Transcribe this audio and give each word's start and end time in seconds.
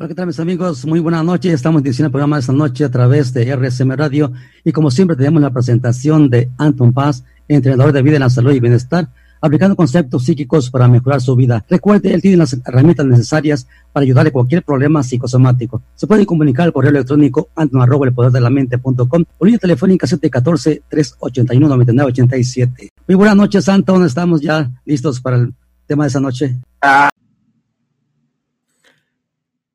Hola, 0.00 0.08
¿qué 0.08 0.14
tal 0.14 0.28
mis 0.28 0.40
amigos? 0.40 0.86
Muy 0.86 0.98
buenas 0.98 1.22
noches. 1.22 1.52
Estamos 1.52 1.82
diciendo 1.82 2.06
el 2.06 2.12
programa 2.12 2.36
de 2.36 2.40
esta 2.40 2.54
noche 2.54 2.86
a 2.86 2.90
través 2.90 3.34
de 3.34 3.54
RSM 3.54 3.90
Radio 3.90 4.32
y 4.64 4.72
como 4.72 4.90
siempre 4.90 5.14
tenemos 5.14 5.42
la 5.42 5.50
presentación 5.50 6.30
de 6.30 6.48
Anton 6.56 6.94
Paz, 6.94 7.22
entrenador 7.48 7.92
de 7.92 8.00
vida 8.00 8.16
en 8.16 8.20
la 8.20 8.30
salud 8.30 8.54
y 8.54 8.60
bienestar, 8.60 9.10
aplicando 9.42 9.76
conceptos 9.76 10.24
psíquicos 10.24 10.70
para 10.70 10.88
mejorar 10.88 11.20
su 11.20 11.36
vida. 11.36 11.66
Recuerde, 11.68 12.14
él 12.14 12.22
tiene 12.22 12.38
las 12.38 12.58
herramientas 12.64 13.04
necesarias 13.04 13.66
para 13.92 14.04
ayudarle 14.04 14.30
a 14.30 14.32
cualquier 14.32 14.62
problema 14.62 15.02
psicosomático. 15.02 15.82
Se 15.96 16.06
puede 16.06 16.24
comunicar 16.24 16.64
al 16.64 16.72
correo 16.72 16.92
electrónico 16.92 17.50
anton 17.54 17.82
o 17.82 19.44
línea 19.44 19.58
telefónica 19.58 20.06
714-381-9987. 20.06 22.88
Muy 23.06 23.16
buenas 23.16 23.36
noches, 23.36 23.68
Anton. 23.68 24.06
Estamos 24.06 24.40
ya 24.40 24.70
listos 24.86 25.20
para 25.20 25.36
el 25.36 25.52
tema 25.86 26.04
de 26.04 26.08
esa 26.08 26.20
noche. 26.20 26.56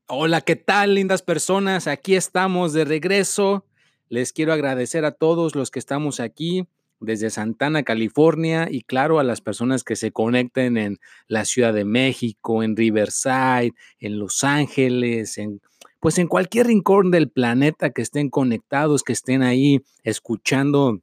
Hola, 0.08 0.42
¿qué 0.42 0.56
tal, 0.56 0.94
lindas 0.94 1.24
personas? 1.24 1.88
Aquí 1.88 2.16
estamos 2.16 2.74
de 2.74 2.86
regreso. 2.86 3.66
Les 4.08 4.34
quiero 4.34 4.54
agradecer 4.54 5.04
a 5.04 5.12
todos 5.12 5.56
los 5.56 5.72
que 5.72 5.80
estamos 5.80 6.20
aquí 6.20 6.68
desde 7.00 7.32
Santana, 7.32 7.82
California, 7.82 8.68
y 8.70 8.84
claro, 8.84 9.18
a 9.18 9.24
las 9.24 9.42
personas 9.42 9.84
que 9.84 9.96
se 9.96 10.12
conecten 10.12 10.78
en 10.78 11.00
la 11.28 11.44
Ciudad 11.44 11.74
de 11.74 11.86
México, 11.86 12.62
en 12.62 12.76
Riverside, 12.76 13.74
en 13.98 14.20
Los 14.20 14.44
Ángeles, 14.44 15.40
en 15.40 15.60
pues 16.00 16.20
en 16.20 16.28
cualquier 16.28 16.68
rincón 16.68 17.10
del 17.10 17.32
planeta 17.32 17.90
que 17.90 18.04
estén 18.04 18.30
conectados, 18.30 19.02
que 19.02 19.14
estén 19.14 19.42
ahí 19.42 19.82
escuchando 20.04 21.02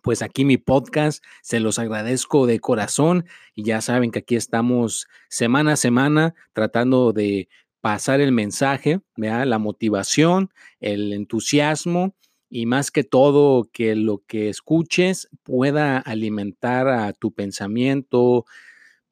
pues 0.00 0.22
aquí 0.22 0.46
mi 0.46 0.56
podcast, 0.56 1.22
se 1.42 1.60
los 1.60 1.78
agradezco 1.78 2.46
de 2.46 2.58
corazón 2.58 3.26
y 3.54 3.64
ya 3.64 3.82
saben 3.82 4.10
que 4.10 4.20
aquí 4.20 4.34
estamos 4.34 5.08
semana 5.28 5.74
a 5.74 5.76
semana 5.76 6.34
tratando 6.54 7.12
de 7.12 7.50
pasar 7.80 8.20
el 8.20 8.32
mensaje, 8.32 9.00
la 9.16 9.58
motivación, 9.58 10.50
el 10.80 11.12
entusiasmo 11.12 12.14
y 12.48 12.66
más 12.66 12.90
que 12.90 13.04
todo 13.04 13.68
que 13.72 13.94
lo 13.94 14.22
que 14.26 14.48
escuches 14.48 15.28
pueda 15.42 15.98
alimentar 15.98 16.88
a 16.88 17.12
tu 17.12 17.32
pensamiento, 17.32 18.44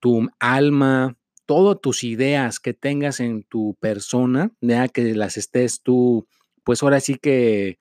tu 0.00 0.28
alma, 0.40 1.16
todas 1.46 1.80
tus 1.80 2.04
ideas 2.04 2.60
que 2.60 2.74
tengas 2.74 3.20
en 3.20 3.44
tu 3.44 3.76
persona, 3.80 4.50
que 4.92 5.14
las 5.14 5.36
estés 5.36 5.82
tú, 5.82 6.26
pues 6.64 6.82
ahora 6.82 7.00
sí 7.00 7.14
que 7.14 7.78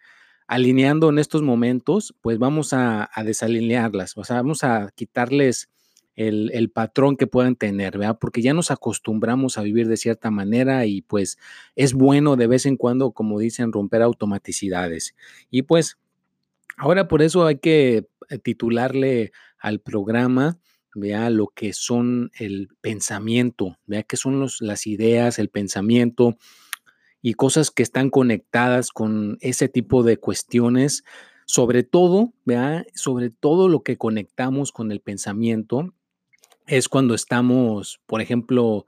alineando 0.47 1.09
en 1.09 1.19
estos 1.19 1.41
momentos, 1.41 2.15
pues 2.21 2.39
vamos 2.39 2.71
a, 2.71 3.09
a 3.13 3.23
desalinearlas, 3.23 4.15
o 4.15 4.23
sea, 4.23 4.37
vamos 4.37 4.63
a 4.63 4.91
quitarles 4.95 5.69
el, 6.17 6.71
patrón 6.71 7.15
que 7.15 7.27
puedan 7.27 7.55
tener, 7.55 7.97
¿verdad? 7.97 8.17
Porque 8.19 8.41
ya 8.41 8.53
nos 8.53 8.71
acostumbramos 8.71 9.57
a 9.57 9.61
vivir 9.61 9.87
de 9.87 9.97
cierta 9.97 10.31
manera 10.31 10.85
y 10.87 11.03
pues 11.03 11.37
es 11.75 11.93
bueno 11.93 12.35
de 12.35 12.47
vez 12.47 12.65
en 12.65 12.75
cuando, 12.75 13.11
como 13.11 13.39
dicen, 13.39 13.71
romper 13.71 14.01
automaticidades. 14.01 15.15
Y 15.51 15.61
pues 15.61 15.97
ahora 16.75 17.07
por 17.07 17.21
eso 17.21 17.45
hay 17.45 17.59
que 17.59 18.07
eh, 18.29 18.39
titularle 18.39 19.31
al 19.59 19.79
programa, 19.79 20.57
vea 20.95 21.29
lo 21.29 21.49
que 21.49 21.71
son 21.73 22.31
el 22.39 22.69
pensamiento, 22.81 23.77
vea 23.85 24.01
qué 24.01 24.17
son 24.17 24.39
los, 24.39 24.59
las 24.59 24.87
ideas, 24.87 25.37
el 25.37 25.49
pensamiento 25.49 26.35
y 27.21 27.35
cosas 27.35 27.69
que 27.69 27.83
están 27.83 28.09
conectadas 28.09 28.89
con 28.89 29.37
ese 29.41 29.69
tipo 29.69 30.01
de 30.01 30.17
cuestiones. 30.17 31.03
Sobre 31.45 31.83
todo, 31.83 32.33
vea, 32.43 32.85
sobre 32.95 33.29
todo 33.29 33.69
lo 33.69 33.83
que 33.83 33.97
conectamos 33.97 34.71
con 34.71 34.91
el 34.91 34.99
pensamiento 34.99 35.93
es 36.67 36.89
cuando 36.89 37.15
estamos, 37.15 37.99
por 38.05 38.21
ejemplo, 38.21 38.85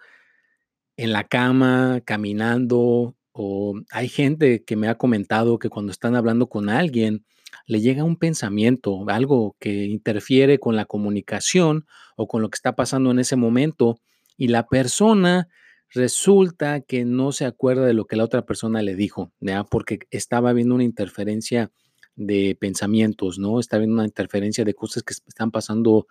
en 0.97 1.13
la 1.13 1.23
cama, 1.23 2.01
caminando, 2.05 3.15
o 3.31 3.73
hay 3.91 4.09
gente 4.09 4.63
que 4.65 4.75
me 4.75 4.89
ha 4.89 4.95
comentado 4.95 5.59
que 5.59 5.69
cuando 5.69 5.91
están 5.91 6.15
hablando 6.15 6.47
con 6.49 6.69
alguien, 6.69 7.25
le 7.65 7.81
llega 7.81 8.03
un 8.03 8.17
pensamiento, 8.17 9.05
algo 9.07 9.55
que 9.59 9.85
interfiere 9.85 10.59
con 10.59 10.75
la 10.75 10.85
comunicación 10.85 11.85
o 12.17 12.27
con 12.27 12.41
lo 12.41 12.49
que 12.49 12.57
está 12.57 12.75
pasando 12.75 13.11
en 13.11 13.19
ese 13.19 13.37
momento, 13.37 13.99
y 14.37 14.49
la 14.49 14.67
persona 14.67 15.47
resulta 15.91 16.81
que 16.81 17.05
no 17.05 17.31
se 17.31 17.45
acuerda 17.45 17.85
de 17.85 17.93
lo 17.93 18.05
que 18.05 18.15
la 18.15 18.25
otra 18.25 18.45
persona 18.45 18.81
le 18.81 18.95
dijo, 18.95 19.31
¿ya? 19.39 19.63
porque 19.63 19.99
estaba 20.11 20.53
viendo 20.53 20.75
una 20.75 20.83
interferencia 20.83 21.71
de 22.15 22.57
pensamientos, 22.59 23.39
¿no? 23.39 23.59
Está 23.59 23.77
viendo 23.77 23.95
una 23.95 24.05
interferencia 24.05 24.65
de 24.65 24.73
cosas 24.73 25.03
que 25.03 25.13
están 25.13 25.51
pasando 25.51 26.07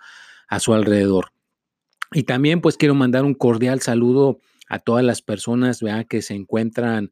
a 0.49 0.59
su 0.59 0.73
alrededor. 0.73 1.33
Y 2.13 2.23
también 2.23 2.61
pues 2.61 2.77
quiero 2.77 2.95
mandar 2.95 3.25
un 3.25 3.35
cordial 3.35 3.81
saludo 3.81 4.41
a 4.69 4.79
todas 4.79 5.05
las 5.05 5.23
personas 5.23 5.81
que 6.09 6.23
se 6.23 6.35
encuentran 6.35 7.11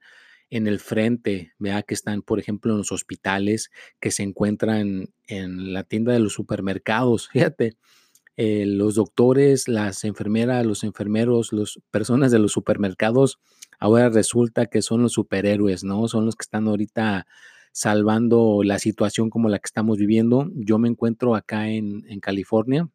en 0.49 0.67
el 0.67 0.79
frente, 0.79 1.53
vea 1.59 1.83
que 1.83 1.95
están, 1.95 2.23
por 2.23 2.39
ejemplo, 2.39 2.73
en 2.73 2.79
los 2.79 2.93
hospitales, 2.93 3.71
que 4.01 4.11
se 4.11 4.23
encuentran 4.23 5.09
en 5.27 5.73
la 5.73 5.83
tienda 5.83 6.12
de 6.12 6.21
los 6.21 6.35
supermercados. 6.35 7.29
Fíjate, 7.29 7.77
eh, 8.37 8.65
los 8.67 8.95
doctores, 8.95 9.69
las 9.69 10.05
enfermeras, 10.05 10.65
los 10.65 10.85
enfermeros, 10.85 11.53
las 11.53 11.81
personas 11.91 12.31
de 12.31 12.39
los 12.39 12.53
supermercados, 12.53 13.39
ahora 13.79 14.09
resulta 14.09 14.67
que 14.67 14.83
son 14.83 15.03
los 15.03 15.12
superhéroes, 15.12 15.85
¿no? 15.85 16.06
Son 16.09 16.25
los 16.27 16.37
que 16.37 16.43
están 16.43 16.69
ahorita 16.69 17.27
salvando 17.73 18.62
la 18.62 18.79
situación 18.79 19.31
como 19.31 19.49
la 19.49 19.59
que 19.59 19.67
estamos 19.67 19.99
viviendo. 19.99 20.51
Yo 20.55 20.79
me 20.79 20.89
encuentro 20.89 21.35
acá 21.35 21.69
en 21.69 22.21
California, 22.21 22.89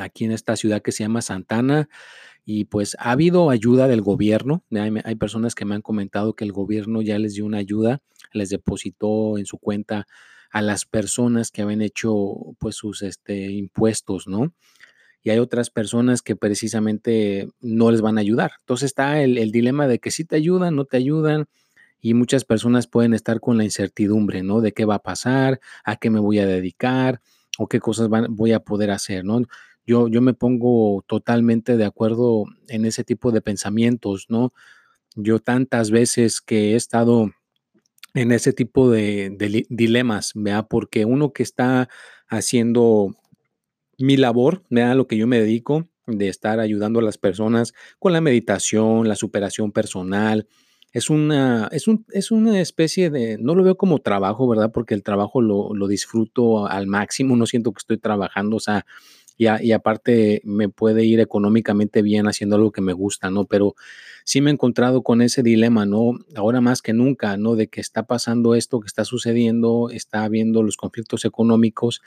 aquí 0.00 0.24
en 0.24 0.32
esta 0.32 0.56
ciudad 0.56 0.82
que 0.82 0.92
se 0.92 1.04
llama 1.04 1.22
Santana. 1.22 1.88
Y 2.44 2.64
pues 2.64 2.96
ha 2.98 3.12
habido 3.12 3.50
ayuda 3.50 3.86
del 3.86 4.00
gobierno. 4.00 4.64
Hay, 4.70 5.14
personas 5.16 5.54
que 5.54 5.64
me 5.64 5.74
han 5.74 5.82
comentado 5.82 6.34
que 6.34 6.44
el 6.44 6.52
gobierno 6.52 7.02
ya 7.02 7.18
les 7.18 7.34
dio 7.34 7.44
una 7.44 7.58
ayuda, 7.58 8.02
les 8.32 8.50
depositó 8.50 9.38
en 9.38 9.46
su 9.46 9.58
cuenta 9.58 10.06
a 10.50 10.62
las 10.62 10.84
personas 10.84 11.50
que 11.50 11.62
habían 11.62 11.82
hecho 11.82 12.34
pues 12.58 12.74
sus 12.76 13.02
este, 13.02 13.50
impuestos, 13.52 14.26
¿no? 14.26 14.52
Y 15.22 15.30
hay 15.30 15.38
otras 15.38 15.70
personas 15.70 16.22
que 16.22 16.34
precisamente 16.34 17.48
no 17.60 17.90
les 17.90 18.00
van 18.00 18.16
a 18.16 18.22
ayudar. 18.22 18.52
Entonces 18.60 18.86
está 18.86 19.22
el, 19.22 19.38
el 19.38 19.52
dilema 19.52 19.86
de 19.86 19.98
que 19.98 20.10
si 20.10 20.24
te 20.24 20.36
ayudan, 20.36 20.74
no 20.74 20.86
te 20.86 20.96
ayudan 20.96 21.46
y 22.00 22.14
muchas 22.14 22.44
personas 22.44 22.86
pueden 22.86 23.14
estar 23.14 23.40
con 23.40 23.58
la 23.58 23.64
incertidumbre, 23.64 24.42
¿no? 24.42 24.60
De 24.60 24.72
qué 24.72 24.86
va 24.86 24.96
a 24.96 25.02
pasar, 25.02 25.60
a 25.84 25.96
qué 25.96 26.10
me 26.10 26.20
voy 26.20 26.38
a 26.38 26.46
dedicar, 26.46 27.20
o 27.62 27.68
qué 27.68 27.78
cosas 27.78 28.08
voy 28.30 28.52
a 28.52 28.60
poder 28.60 28.90
hacer, 28.90 29.22
¿no? 29.22 29.42
Yo, 29.86 30.08
yo 30.08 30.22
me 30.22 30.32
pongo 30.32 31.04
totalmente 31.06 31.76
de 31.76 31.84
acuerdo 31.84 32.46
en 32.68 32.86
ese 32.86 33.04
tipo 33.04 33.32
de 33.32 33.42
pensamientos, 33.42 34.26
¿no? 34.30 34.54
Yo 35.14 35.40
tantas 35.40 35.90
veces 35.90 36.40
que 36.40 36.72
he 36.72 36.74
estado 36.74 37.30
en 38.14 38.32
ese 38.32 38.54
tipo 38.54 38.90
de, 38.90 39.66
dilemas, 39.68 40.32
¿vea? 40.34 40.62
Porque 40.62 41.04
uno 41.04 41.34
que 41.34 41.42
está 41.42 41.90
haciendo 42.28 43.14
mi 43.98 44.16
labor, 44.16 44.62
vea 44.70 44.94
lo 44.94 45.06
que 45.06 45.18
yo 45.18 45.26
me 45.26 45.38
dedico, 45.38 45.86
de 46.06 46.28
estar 46.28 46.60
ayudando 46.60 47.00
a 47.00 47.02
las 47.02 47.18
personas 47.18 47.74
con 47.98 48.14
la 48.14 48.22
meditación, 48.22 49.06
la 49.06 49.16
superación 49.16 49.70
personal, 49.70 50.48
es 50.92 51.10
una, 51.10 51.68
es, 51.72 51.86
un, 51.88 52.04
es 52.10 52.30
una 52.30 52.60
especie 52.60 53.10
de, 53.10 53.38
no 53.38 53.54
lo 53.54 53.62
veo 53.62 53.76
como 53.76 54.00
trabajo, 54.00 54.48
¿verdad? 54.48 54.72
Porque 54.72 54.94
el 54.94 55.02
trabajo 55.02 55.40
lo, 55.40 55.72
lo 55.74 55.86
disfruto 55.86 56.66
al 56.66 56.86
máximo, 56.86 57.36
no 57.36 57.46
siento 57.46 57.72
que 57.72 57.78
estoy 57.78 57.98
trabajando, 57.98 58.56
o 58.56 58.60
sea, 58.60 58.86
y, 59.36 59.46
y, 59.64 59.72
aparte 59.72 60.42
me 60.44 60.68
puede 60.68 61.04
ir 61.04 61.18
económicamente 61.18 62.02
bien 62.02 62.26
haciendo 62.26 62.56
algo 62.56 62.72
que 62.72 62.82
me 62.82 62.92
gusta, 62.92 63.30
¿no? 63.30 63.46
Pero 63.46 63.74
sí 64.24 64.42
me 64.42 64.50
he 64.50 64.52
encontrado 64.52 65.02
con 65.02 65.22
ese 65.22 65.42
dilema, 65.42 65.86
¿no? 65.86 66.18
Ahora 66.36 66.60
más 66.60 66.82
que 66.82 66.92
nunca, 66.92 67.38
¿no? 67.38 67.56
De 67.56 67.68
que 67.68 67.80
está 67.80 68.02
pasando 68.02 68.54
esto, 68.54 68.80
que 68.80 68.86
está 68.86 69.04
sucediendo, 69.04 69.88
está 69.90 70.24
habiendo 70.24 70.62
los 70.62 70.76
conflictos 70.76 71.24
económicos 71.24 72.02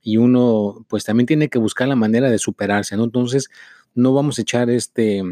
y 0.00 0.18
uno 0.18 0.86
pues 0.88 1.04
también 1.04 1.26
tiene 1.26 1.48
que 1.48 1.58
buscar 1.58 1.88
la 1.88 1.96
manera 1.96 2.30
de 2.30 2.38
superarse, 2.38 2.96
¿no? 2.96 3.04
Entonces, 3.04 3.48
no 3.94 4.14
vamos 4.14 4.38
a 4.38 4.42
echar 4.42 4.70
este 4.70 5.22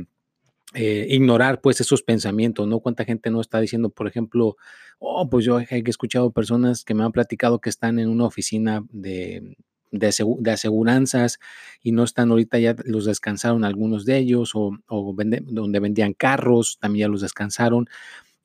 eh, 0.78 1.06
ignorar 1.08 1.62
pues 1.62 1.80
esos 1.80 2.02
pensamientos, 2.02 2.68
¿no? 2.68 2.80
Cuánta 2.80 3.06
gente 3.06 3.30
no 3.30 3.40
está 3.40 3.60
diciendo, 3.60 3.88
por 3.88 4.06
ejemplo, 4.06 4.56
oh, 4.98 5.30
pues 5.30 5.46
yo 5.46 5.58
he 5.58 5.82
escuchado 5.86 6.32
personas 6.32 6.84
que 6.84 6.92
me 6.92 7.02
han 7.02 7.12
platicado 7.12 7.60
que 7.60 7.70
están 7.70 7.98
en 7.98 8.10
una 8.10 8.26
oficina 8.26 8.84
de, 8.90 9.56
de, 9.90 10.50
aseguranzas 10.52 11.38
y 11.82 11.92
no 11.92 12.04
están 12.04 12.30
ahorita, 12.30 12.58
ya 12.58 12.76
los 12.84 13.06
descansaron 13.06 13.64
algunos 13.64 14.04
de 14.04 14.18
ellos 14.18 14.52
o, 14.54 14.76
donde 14.86 15.80
vendían 15.80 16.12
carros, 16.12 16.76
también 16.78 17.06
ya 17.06 17.10
los 17.10 17.22
descansaron. 17.22 17.88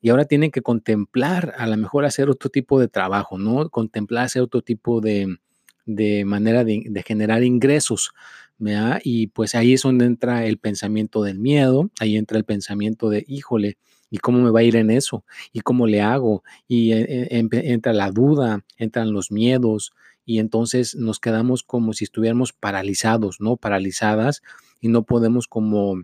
Y 0.00 0.08
ahora 0.08 0.24
tienen 0.24 0.50
que 0.50 0.62
contemplar, 0.62 1.52
a 1.58 1.66
lo 1.66 1.76
mejor 1.76 2.06
hacer 2.06 2.30
otro 2.30 2.48
tipo 2.48 2.80
de 2.80 2.88
trabajo, 2.88 3.36
¿no? 3.36 3.68
Contemplar 3.68 4.24
hacer 4.24 4.40
otro 4.40 4.62
tipo 4.62 5.02
de, 5.02 5.36
manera 6.24 6.64
de, 6.64 6.84
de, 6.88 7.02
generar 7.02 7.44
ingresos. 7.44 8.12
Y 9.02 9.28
pues 9.28 9.54
ahí 9.54 9.72
es 9.72 9.82
donde 9.82 10.04
entra 10.04 10.46
el 10.46 10.58
pensamiento 10.58 11.22
del 11.22 11.38
miedo, 11.38 11.90
ahí 12.00 12.16
entra 12.16 12.38
el 12.38 12.44
pensamiento 12.44 13.10
de, 13.10 13.24
híjole, 13.26 13.78
¿y 14.10 14.18
cómo 14.18 14.38
me 14.40 14.50
va 14.50 14.60
a 14.60 14.64
ir 14.64 14.76
en 14.76 14.90
eso? 14.90 15.24
¿Y 15.52 15.60
cómo 15.60 15.86
le 15.86 16.00
hago? 16.00 16.42
Y 16.68 16.92
eh, 16.92 17.28
eh, 17.30 17.48
entra 17.50 17.92
la 17.92 18.10
duda, 18.10 18.64
entran 18.76 19.12
los 19.12 19.30
miedos, 19.30 19.92
y 20.24 20.38
entonces 20.38 20.94
nos 20.94 21.18
quedamos 21.18 21.62
como 21.62 21.92
si 21.92 22.04
estuviéramos 22.04 22.52
paralizados, 22.52 23.40
¿no? 23.40 23.56
Paralizadas 23.56 24.42
y 24.80 24.88
no 24.88 25.02
podemos 25.04 25.48
como 25.48 26.02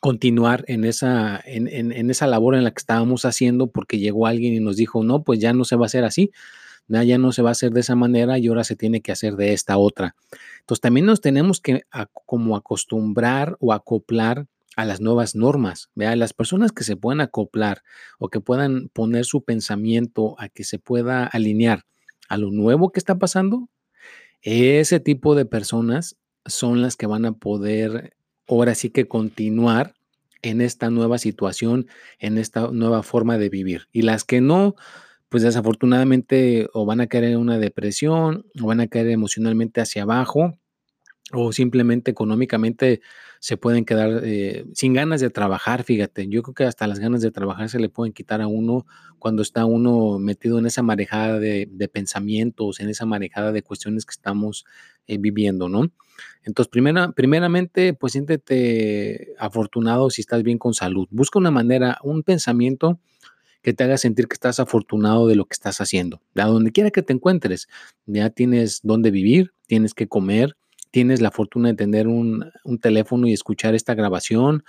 continuar 0.00 0.64
en 0.66 0.84
esa, 0.84 1.40
en, 1.44 1.68
en, 1.68 2.10
esa 2.10 2.26
labor 2.26 2.56
en 2.56 2.64
la 2.64 2.72
que 2.72 2.80
estábamos 2.80 3.24
haciendo 3.24 3.68
porque 3.68 3.98
llegó 3.98 4.26
alguien 4.26 4.52
y 4.52 4.60
nos 4.60 4.76
dijo, 4.76 5.04
no, 5.04 5.22
pues 5.22 5.38
ya 5.38 5.52
no 5.52 5.64
se 5.64 5.76
va 5.76 5.84
a 5.84 5.86
hacer 5.86 6.04
así, 6.04 6.32
ya 7.04 7.18
no 7.18 7.32
se 7.32 7.42
va 7.42 7.50
a 7.50 7.52
hacer 7.52 7.70
de 7.72 7.80
esa 7.80 7.94
manera 7.94 8.38
y 8.38 8.48
ahora 8.48 8.64
se 8.64 8.76
tiene 8.76 9.00
que 9.00 9.12
hacer 9.12 9.36
de 9.36 9.52
esta 9.52 9.78
otra. 9.78 10.14
Entonces 10.60 10.80
también 10.80 11.06
nos 11.06 11.20
tenemos 11.20 11.60
que 11.60 11.82
como 12.26 12.56
acostumbrar 12.56 13.56
o 13.60 13.72
acoplar 13.72 14.46
a 14.76 14.84
las 14.84 15.00
nuevas 15.00 15.34
normas. 15.34 15.90
Vea, 15.94 16.16
las 16.16 16.32
personas 16.32 16.72
que 16.72 16.84
se 16.84 16.96
puedan 16.96 17.20
acoplar 17.20 17.82
o 18.18 18.28
que 18.28 18.40
puedan 18.40 18.88
poner 18.92 19.24
su 19.24 19.42
pensamiento 19.42 20.34
a 20.38 20.48
que 20.48 20.64
se 20.64 20.78
pueda 20.78 21.26
alinear 21.26 21.84
a 22.28 22.36
lo 22.36 22.50
nuevo 22.50 22.90
que 22.90 23.00
está 23.00 23.18
pasando, 23.18 23.68
ese 24.42 25.00
tipo 25.00 25.34
de 25.34 25.44
personas 25.44 26.16
son 26.46 26.82
las 26.82 26.96
que 26.96 27.06
van 27.06 27.24
a 27.24 27.32
poder 27.32 28.16
ahora 28.48 28.74
sí 28.74 28.90
que 28.90 29.06
continuar 29.06 29.94
en 30.42 30.60
esta 30.60 30.90
nueva 30.90 31.18
situación, 31.18 31.86
en 32.18 32.38
esta 32.38 32.68
nueva 32.72 33.02
forma 33.02 33.38
de 33.38 33.48
vivir. 33.48 33.88
Y 33.92 34.02
las 34.02 34.24
que 34.24 34.40
no, 34.40 34.74
pues 35.32 35.42
desafortunadamente 35.42 36.68
o 36.74 36.84
van 36.84 37.00
a 37.00 37.06
caer 37.06 37.24
en 37.24 37.38
una 37.38 37.58
depresión 37.58 38.44
o 38.60 38.66
van 38.66 38.80
a 38.80 38.86
caer 38.86 39.08
emocionalmente 39.08 39.80
hacia 39.80 40.02
abajo 40.02 40.52
o 41.32 41.52
simplemente 41.52 42.10
económicamente 42.10 43.00
se 43.40 43.56
pueden 43.56 43.86
quedar 43.86 44.20
eh, 44.24 44.66
sin 44.74 44.92
ganas 44.92 45.22
de 45.22 45.30
trabajar, 45.30 45.84
fíjate, 45.84 46.28
yo 46.28 46.42
creo 46.42 46.54
que 46.54 46.64
hasta 46.64 46.86
las 46.86 46.98
ganas 46.98 47.22
de 47.22 47.30
trabajar 47.30 47.70
se 47.70 47.78
le 47.78 47.88
pueden 47.88 48.12
quitar 48.12 48.42
a 48.42 48.46
uno 48.46 48.84
cuando 49.18 49.40
está 49.40 49.64
uno 49.64 50.18
metido 50.18 50.58
en 50.58 50.66
esa 50.66 50.82
marejada 50.82 51.38
de, 51.38 51.66
pensamientos, 51.90 52.80
en 52.80 52.90
esa 52.90 53.06
marejada 53.06 53.52
de 53.52 53.62
cuestiones 53.62 54.04
que 54.04 54.12
estamos 54.12 54.66
eh, 55.06 55.16
viviendo, 55.16 55.70
¿no? 55.70 55.90
Entonces, 56.44 56.68
primera, 56.70 57.12
primeramente, 57.12 57.94
pues 57.94 58.12
siéntete 58.12 59.34
afortunado 59.38 60.10
si 60.10 60.20
estás 60.20 60.42
bien 60.42 60.58
con 60.58 60.74
salud. 60.74 61.08
Busca 61.10 61.38
una 61.38 61.50
manera, 61.50 61.98
un 62.02 62.22
pensamiento 62.22 63.00
que 63.62 63.72
te 63.72 63.84
haga 63.84 63.96
sentir 63.96 64.28
que 64.28 64.34
estás 64.34 64.60
afortunado 64.60 65.26
de 65.26 65.36
lo 65.36 65.46
que 65.46 65.54
estás 65.54 65.80
haciendo. 65.80 66.20
A 66.34 66.46
donde 66.46 66.72
quiera 66.72 66.90
que 66.90 67.02
te 67.02 67.12
encuentres, 67.12 67.68
ya 68.06 68.30
tienes 68.30 68.80
dónde 68.82 69.10
vivir, 69.10 69.52
tienes 69.66 69.94
que 69.94 70.08
comer, 70.08 70.56
tienes 70.90 71.20
la 71.20 71.30
fortuna 71.30 71.68
de 71.68 71.74
tener 71.74 72.08
un, 72.08 72.52
teléfono 72.80 73.26
y 73.26 73.32
escuchar 73.32 73.74
esta 73.74 73.94
grabación, 73.94 74.64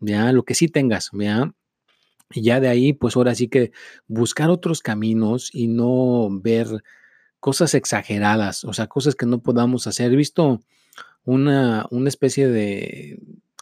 ya 0.00 0.32
lo 0.32 0.44
que 0.44 0.54
sí 0.54 0.68
tengas, 0.68 1.10
ya. 1.12 1.54
Y 2.30 2.42
ya 2.42 2.60
de 2.60 2.68
ahí, 2.68 2.92
pues 2.92 3.16
ahora 3.16 3.34
sí 3.34 3.48
que 3.48 3.72
buscar 4.06 4.50
otros 4.50 4.82
caminos 4.82 5.50
y 5.52 5.68
no 5.68 6.28
ver 6.30 6.66
cosas 7.40 7.74
exageradas, 7.74 8.64
o 8.64 8.72
sea, 8.72 8.86
cosas 8.86 9.14
que 9.14 9.26
no 9.26 9.40
podamos 9.40 9.86
hacer. 9.86 10.12
He 10.12 10.16
visto 10.16 10.60
una, 11.24 11.86
una 11.90 12.08
especie 12.08 12.48
de 12.48 13.18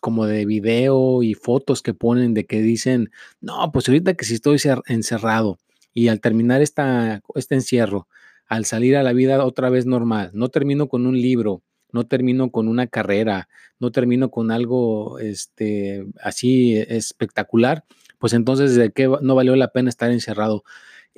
como 0.06 0.26
de 0.26 0.46
video 0.46 1.24
y 1.24 1.34
fotos 1.34 1.82
que 1.82 1.92
ponen 1.92 2.32
de 2.32 2.46
que 2.46 2.62
dicen, 2.62 3.10
no, 3.40 3.72
pues 3.72 3.88
ahorita 3.88 4.14
que 4.14 4.24
si 4.24 4.34
estoy 4.34 4.56
encerrado 4.86 5.58
y 5.92 6.06
al 6.06 6.20
terminar 6.20 6.62
esta, 6.62 7.22
este 7.34 7.56
encierro, 7.56 8.06
al 8.46 8.66
salir 8.66 8.94
a 8.96 9.02
la 9.02 9.12
vida 9.12 9.44
otra 9.44 9.68
vez 9.68 9.84
normal, 9.84 10.30
no 10.32 10.48
termino 10.48 10.86
con 10.86 11.08
un 11.08 11.20
libro, 11.20 11.64
no 11.90 12.06
termino 12.06 12.52
con 12.52 12.68
una 12.68 12.86
carrera, 12.86 13.48
no 13.80 13.90
termino 13.90 14.30
con 14.30 14.52
algo 14.52 15.18
este, 15.18 16.06
así 16.22 16.76
espectacular, 16.76 17.82
pues 18.20 18.32
entonces 18.32 18.76
de 18.76 18.92
qué 18.92 19.12
no 19.22 19.34
valió 19.34 19.56
la 19.56 19.72
pena 19.72 19.88
estar 19.88 20.12
encerrado. 20.12 20.62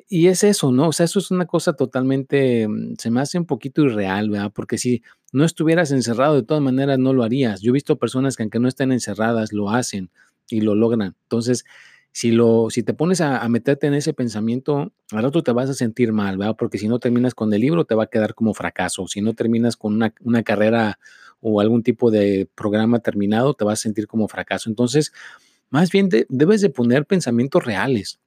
Y 0.07 0.29
es 0.29 0.45
eso, 0.45 0.71
¿no? 0.71 0.89
O 0.89 0.93
sea, 0.93 1.05
eso 1.05 1.19
es 1.19 1.31
una 1.31 1.47
cosa 1.47 1.75
totalmente, 1.75 2.69
mm, 2.69 2.95
se 2.99 3.11
me 3.11 3.21
hace 3.21 3.39
un 3.39 3.47
poquito 3.47 3.83
irreal, 3.83 4.31
¿verdad? 4.31 4.53
Porque 4.55 4.79
si 4.79 5.03
no 5.33 5.45
estuvieras 5.45 5.91
encerrado, 5.91 6.35
de 6.37 6.43
todas 6.43 6.63
maneras 6.63 6.99
no 6.99 7.13
lo 7.13 7.25
harías. 7.25 7.61
Yo 7.61 7.71
he 7.71 7.73
visto 7.73 7.99
personas 7.99 8.37
que 8.37 8.43
aunque 8.45 8.61
no 8.61 8.69
estén 8.69 8.93
encerradas, 8.93 9.53
lo 9.53 9.71
hacen 9.71 10.11
y 10.49 10.61
lo 10.61 10.75
logran. 10.75 11.17
Entonces, 11.25 11.65
si, 12.13 12.31
lo, 12.33 12.71
si 12.71 12.83
te 12.83 12.95
pones 12.95 13.21
a, 13.21 13.47
meterte 13.49 13.87
en 13.87 13.95
ese 13.95 14.13
pensamiento, 14.13 14.93
al 15.13 15.23
rato 15.23 15.43
te 15.43 15.53
vas 15.53 15.71
a 15.71 15.75
sentir 15.75 16.13
mal, 16.13 16.37
¿verdad? 16.39 16.57
Porque 16.59 16.79
si 16.79 16.89
no 16.89 16.99
terminas 16.99 17.35
con 17.35 17.53
el 17.53 17.61
libro, 17.61 17.85
te 17.85 17.95
va 17.95 18.05
a 18.05 18.09
quedar 18.09 18.35
como 18.35 18.55
fracaso. 18.55 19.07
Si 19.09 19.21
no 19.21 19.35
terminas 19.35 19.77
con 19.77 19.95
una, 19.95 20.15
una 20.23 20.43
carrera 20.43 20.99
o 21.41 21.61
algún 21.61 21.83
tipo 21.83 22.11
de 22.11 22.49
programa 22.55 23.01
terminado, 23.01 23.55
te 23.55 23.65
vas 23.65 23.81
a 23.81 23.83
sentir 23.83 24.07
como 24.07 24.29
fracaso. 24.29 24.69
Entonces, 24.69 25.13
más 25.71 25.91
bien 25.91 26.09
debes 26.29 26.61
de 26.61 26.71
poner 26.71 27.07
pensamientos 27.07 27.65
reales. 27.65 28.19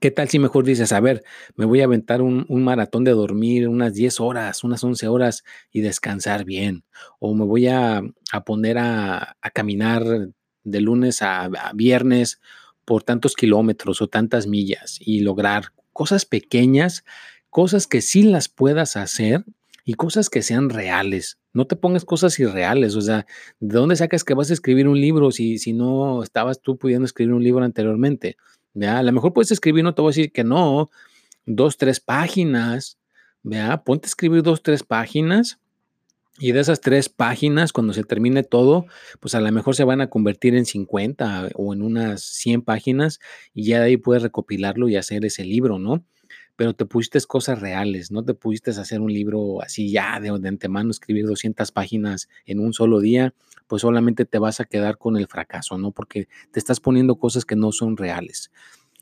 ¿Qué 0.00 0.10
tal 0.10 0.30
si 0.30 0.38
mejor 0.38 0.64
dices, 0.64 0.92
a 0.92 1.00
ver, 1.00 1.22
me 1.56 1.66
voy 1.66 1.82
a 1.82 1.84
aventar 1.84 2.22
un, 2.22 2.46
maratón 2.48 3.04
de 3.04 3.10
dormir 3.10 3.68
unas 3.68 3.92
10 3.92 4.20
horas, 4.20 4.64
unas 4.64 4.82
11 4.82 5.08
horas 5.08 5.44
y 5.70 5.82
descansar 5.82 6.46
bien? 6.46 6.84
O 7.18 7.34
me 7.34 7.44
voy 7.44 7.66
a, 7.68 8.00
poner 8.46 8.78
a, 8.78 9.36
caminar 9.52 10.02
de 10.64 10.80
lunes 10.80 11.20
a, 11.20 11.50
viernes 11.74 12.40
por 12.86 13.02
tantos 13.02 13.36
kilómetros 13.36 14.00
o 14.00 14.08
tantas 14.08 14.46
millas 14.46 14.96
y 15.00 15.20
lograr 15.20 15.74
cosas 15.92 16.24
pequeñas, 16.24 17.04
cosas 17.50 17.86
que 17.86 18.00
sí 18.00 18.22
las 18.22 18.48
puedas 18.48 18.96
hacer 18.96 19.44
y 19.84 19.94
cosas 19.94 20.30
que 20.30 20.40
sean 20.40 20.70
reales. 20.70 21.38
No 21.52 21.66
te 21.66 21.76
pongas 21.76 22.06
cosas 22.06 22.38
irreales, 22.38 22.96
o 22.96 23.02
sea, 23.02 23.26
¿de 23.58 23.78
dónde 23.78 23.96
sacas 23.96 24.24
que 24.24 24.32
vas 24.32 24.48
a 24.48 24.54
escribir 24.54 24.88
un 24.88 24.98
libro 24.98 25.30
si, 25.30 25.58
si 25.58 25.74
no 25.74 26.22
estabas 26.22 26.62
tú 26.62 26.78
pudiendo 26.78 27.04
escribir 27.04 27.34
un 27.34 27.44
libro 27.44 27.62
anteriormente? 27.64 28.38
¿Vea? 28.74 28.98
A 28.98 29.02
lo 29.02 29.12
mejor 29.12 29.32
puedes 29.32 29.50
escribir, 29.50 29.84
no 29.84 29.94
te 29.94 30.02
voy 30.02 30.10
a 30.10 30.14
decir 30.14 30.32
que 30.32 30.44
no, 30.44 30.90
dos, 31.46 31.76
tres 31.76 32.00
páginas, 32.00 32.98
¿vea? 33.42 33.82
Ponte 33.82 34.06
a 34.06 34.08
escribir 34.08 34.42
dos, 34.42 34.62
tres 34.62 34.82
páginas 34.82 35.58
y 36.38 36.52
de 36.52 36.60
esas 36.60 36.80
tres 36.80 37.08
páginas, 37.08 37.72
cuando 37.72 37.92
se 37.92 38.02
termine 38.02 38.42
todo, 38.42 38.86
pues 39.20 39.34
a 39.34 39.40
lo 39.40 39.52
mejor 39.52 39.76
se 39.76 39.84
van 39.84 40.00
a 40.00 40.08
convertir 40.08 40.54
en 40.54 40.64
50 40.64 41.50
o 41.54 41.74
en 41.74 41.82
unas 41.82 42.22
100 42.22 42.62
páginas 42.62 43.20
y 43.52 43.64
ya 43.64 43.80
de 43.80 43.86
ahí 43.86 43.96
puedes 43.98 44.22
recopilarlo 44.22 44.88
y 44.88 44.96
hacer 44.96 45.24
ese 45.24 45.44
libro, 45.44 45.78
¿no? 45.78 46.02
Pero 46.60 46.74
te 46.74 46.84
pusiste 46.84 47.18
cosas 47.22 47.58
reales, 47.58 48.10
no 48.10 48.22
te 48.22 48.34
pusiste 48.34 48.72
hacer 48.72 49.00
un 49.00 49.10
libro 49.10 49.62
así 49.62 49.90
ya 49.90 50.20
de, 50.20 50.30
de, 50.38 50.46
antemano, 50.46 50.90
escribir 50.90 51.24
200 51.24 51.72
páginas 51.72 52.28
en 52.44 52.60
un 52.60 52.74
solo 52.74 53.00
día, 53.00 53.32
pues 53.66 53.80
solamente 53.80 54.26
te 54.26 54.38
vas 54.38 54.60
a 54.60 54.66
quedar 54.66 54.98
con 54.98 55.16
el 55.16 55.26
fracaso, 55.26 55.78
¿no? 55.78 55.90
Porque 55.90 56.28
te 56.50 56.58
estás 56.58 56.78
poniendo 56.78 57.16
cosas 57.16 57.46
que 57.46 57.56
no 57.56 57.72
son 57.72 57.96
reales. 57.96 58.50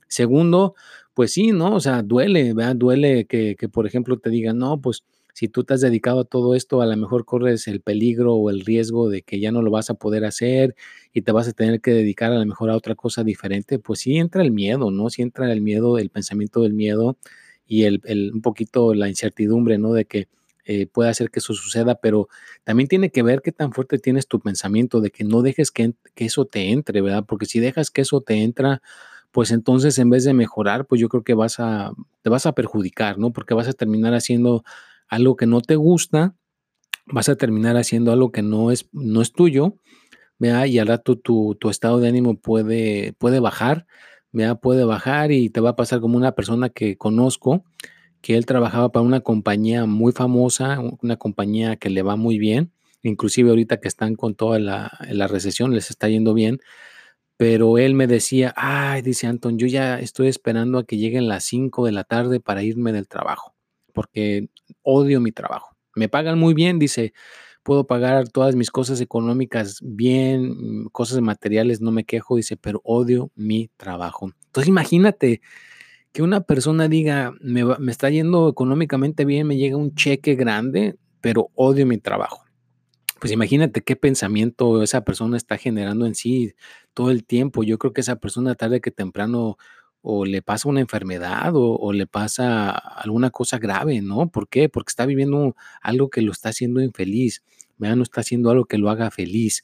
Segundo, 0.07 0.77
pues 1.15 1.33
sí, 1.33 1.51
¿no? 1.51 1.75
O 1.75 1.81
sea, 1.81 2.05
duele, 2.05 2.55
¿verdad? 2.55 2.77
Duele 2.77 3.27
que, 3.27 3.57
que, 3.59 3.69
por 3.69 3.89
ejemplo, 3.89 4.21
te 4.21 4.31
digan, 4.31 4.57
no, 4.57 4.81
pues 4.81 5.03
si 5.33 5.49
tú 5.49 5.65
te 5.65 5.75
has 5.75 5.81
dedicado 5.81 6.21
a 6.21 6.25
todo 6.25 6.55
esto, 6.55 6.81
a 6.81 6.87
lo 6.87 6.97
mejor 6.97 7.25
corres 7.25 7.67
el 7.67 7.81
peligro 7.81 8.35
o 8.35 8.51
el 8.51 8.65
riesgo 8.65 9.09
de 9.09 9.23
que 9.23 9.41
ya 9.41 9.51
no 9.51 9.63
lo 9.63 9.73
vas 9.73 9.91
a 9.91 9.95
poder 9.95 10.25
hacer 10.25 10.77
y 11.13 11.23
te 11.23 11.33
vas 11.33 11.49
a 11.49 11.53
tener 11.53 11.81
que 11.81 11.91
dedicar 11.91 12.31
a 12.31 12.39
lo 12.39 12.47
mejor 12.47 12.71
a 12.71 12.77
otra 12.77 12.95
cosa 12.95 13.25
diferente, 13.25 13.81
pues 13.81 13.99
sí 13.99 14.17
entra 14.17 14.43
el 14.43 14.53
miedo, 14.53 14.93
¿no? 14.93 15.11
Sí 15.11 15.23
entra 15.23 15.53
el 15.53 15.61
miedo, 15.61 15.99
el 15.99 16.11
pensamiento 16.11 16.63
del 16.63 16.75
miedo 16.75 17.17
y 17.69 17.85
el, 17.85 18.01
un 18.35 18.41
poquito 18.41 18.95
la 18.95 19.09
incertidumbre, 19.09 19.79
¿no? 19.79 19.93
De 19.93 20.07
que 20.07 20.27
eh, 20.65 20.87
puede 20.87 21.11
hacer 21.11 21.31
que 21.31 21.39
eso 21.39 21.55
suceda, 21.55 21.97
pero 21.97 22.29
también 22.65 22.89
tiene 22.89 23.11
que 23.11 23.23
ver 23.23 23.43
qué 23.43 23.53
tan 23.53 23.73
fuerte 23.73 23.99
tienes 23.99 24.27
tu 24.27 24.41
pensamiento 24.41 25.01
de 25.01 25.11
que 25.11 25.25
no 25.25 25.43
dejes 25.43 25.71
que, 25.71 25.93
que 26.15 26.25
eso 26.25 26.47
te 26.47 26.71
entre, 26.71 27.03
¿verdad? 27.03 27.25
Porque 27.27 27.47
si 27.47 27.61
dejas 27.61 27.91
que 27.91 28.01
eso 28.01 28.23
te 28.23 28.43
entra, 28.43 28.83
pues 29.31 29.51
entonces 29.51 29.99
en 29.99 30.11
vez 30.11 30.25
de 30.25 30.35
mejorar, 30.35 30.87
pues 30.87 31.01
yo 31.01 31.09
creo 31.09 31.23
que 31.23 31.35
vas 31.35 31.61
a, 31.61 31.93
te 32.23 32.31
vas 32.31 32.47
a 32.47 32.53
perjudicar, 32.53 33.19
¿no? 33.19 33.33
Porque 33.33 33.55
vas 33.55 33.69
a 33.69 33.75
terminar 33.75 34.15
haciendo 34.15 34.65
algo 35.09 35.37
que 35.37 35.47
no 35.47 35.61
te 35.61 35.77
gusta, 35.77 36.35
vas 37.07 37.29
a 37.29 37.37
terminar 37.37 37.77
haciendo 37.77 38.13
algo 38.13 38.33
que 38.33 38.43
no 38.43 38.71
es, 38.71 38.89
no 38.93 39.21
es 39.21 39.33
tuyo, 39.33 39.77
¿vea? 40.39 40.67
Y 40.67 40.79
al 40.79 40.89
rato 40.89 41.17
tu, 41.17 41.55
tu 41.61 41.71
estado 41.71 42.01
de 42.01 42.09
ánimo 42.09 42.39
puede, 42.39 43.13
puede 43.19 43.41
bajar 43.41 43.87
puede 44.61 44.85
bajar 44.85 45.33
y 45.33 45.51
te 45.51 45.61
va 45.61 45.71
a 45.71 45.77
pasar 45.77 46.01
como 46.01 46.17
una 46.17 46.33
persona 46.33 46.69
que 46.69 46.97
conozco, 46.97 47.65
que 48.21 48.37
él 48.37 48.47
trabajaba 48.47 48.91
para 48.91 49.05
una 49.05 49.21
compañía 49.21 49.87
muy 49.87 50.13
famosa, 50.13 50.79
una 51.01 51.17
compañía 51.17 51.77
que 51.77 51.91
le 51.91 52.03
va 52.03 52.17
muy 52.17 52.39
bien, 52.39 52.73
inclusive 53.03 53.51
ahorita 53.51 53.79
que 53.81 53.89
están 53.89 54.17
con 54.17 54.35
toda 54.35 54.59
la, 54.59 54.91
la 55.11 55.29
recesión, 55.29 55.75
les 55.75 55.91
está 55.91 56.09
yendo 56.09 56.35
bien, 56.35 56.61
pero 57.37 57.79
él 57.79 57.95
me 57.95 58.09
decía, 58.09 58.53
ay, 58.57 59.03
dice 59.03 59.29
Anton, 59.29 59.59
yo 59.59 59.69
ya 59.69 60.01
estoy 60.01 60.27
esperando 60.29 60.79
a 60.79 60.85
que 60.85 60.97
lleguen 60.97 61.29
las 61.29 61.45
5 61.45 61.87
de 61.87 61.93
la 61.93 62.05
tarde 62.05 62.41
para 62.41 62.65
irme 62.65 62.93
del 62.93 63.07
trabajo, 63.07 63.55
porque 63.93 64.49
odio 64.83 65.21
mi 65.21 65.31
trabajo. 65.31 65.77
Me 65.95 66.09
pagan 66.09 66.39
muy 66.39 66.55
bien, 66.55 66.79
dice, 66.79 67.13
puedo 67.69 67.87
pagar 67.87 68.31
todas 68.31 68.57
mis 68.57 68.71
cosas 68.71 68.99
económicas 69.03 69.81
bien, 69.83 70.85
mm, 70.85 70.87
cosas 70.87 71.21
materiales, 71.21 71.83
no 71.83 71.91
me 71.93 72.05
quejo, 72.05 72.37
dice, 72.37 72.57
pero 72.57 72.81
odio 72.83 73.31
mi 73.35 73.69
trabajo. 73.77 74.31
Entonces 74.47 74.69
imagínate 74.69 75.43
que 76.11 76.23
una 76.23 76.41
persona 76.41 76.89
diga, 76.89 77.35
me, 77.43 77.67
me 77.79 77.93
está 77.93 78.09
yendo 78.09 78.49
económicamente 78.49 79.27
bien, 79.27 79.47
me 79.47 79.59
llega 79.59 79.77
un 79.77 79.95
cheque 79.95 80.35
grande, 80.35 80.97
pero 81.21 81.51
odio 81.57 81.85
mi 81.85 81.99
trabajo. 81.99 82.43
Pues 83.21 83.35
imagínate 83.35 83.83
qué 83.83 83.97
pensamiento 83.97 84.83
esa 84.83 85.05
persona 85.05 85.37
está 85.37 85.59
generando 85.59 86.07
en 86.07 86.15
sí 86.15 86.55
todo 86.95 87.11
el 87.11 87.27
tiempo. 87.27 87.65
Yo 87.65 87.77
creo 87.77 87.93
que 87.93 88.01
esa 88.01 88.17
persona 88.17 88.55
tarde 88.55 88.81
que 88.81 88.93
temprano 88.93 89.59
o 90.01 90.25
le 90.25 90.43
pasa 90.43 90.69
una 90.69 90.81
enfermedad 90.81 91.53
o, 91.55 91.93
le 91.93 92.07
pasa 92.07 92.71
alguna 92.71 93.31
cosa 93.31 93.59
grave, 93.59 94.01
¿no? 94.01 94.31
¿Por 94.31 94.49
qué? 94.49 94.69
Porque 94.69 94.91
está 94.91 95.07
viviendo 95.07 95.57
algo 95.83 96.09
que 96.09 96.23
lo 96.23 96.33
está 96.33 96.51
haciendo 96.51 96.81
infeliz, 96.81 97.43
No 97.79 98.03
está 98.03 98.21
haciendo 98.21 98.51
algo 98.51 98.65
que 98.65 98.79
lo 98.79 98.91
haga 98.91 99.11
feliz. 99.11 99.63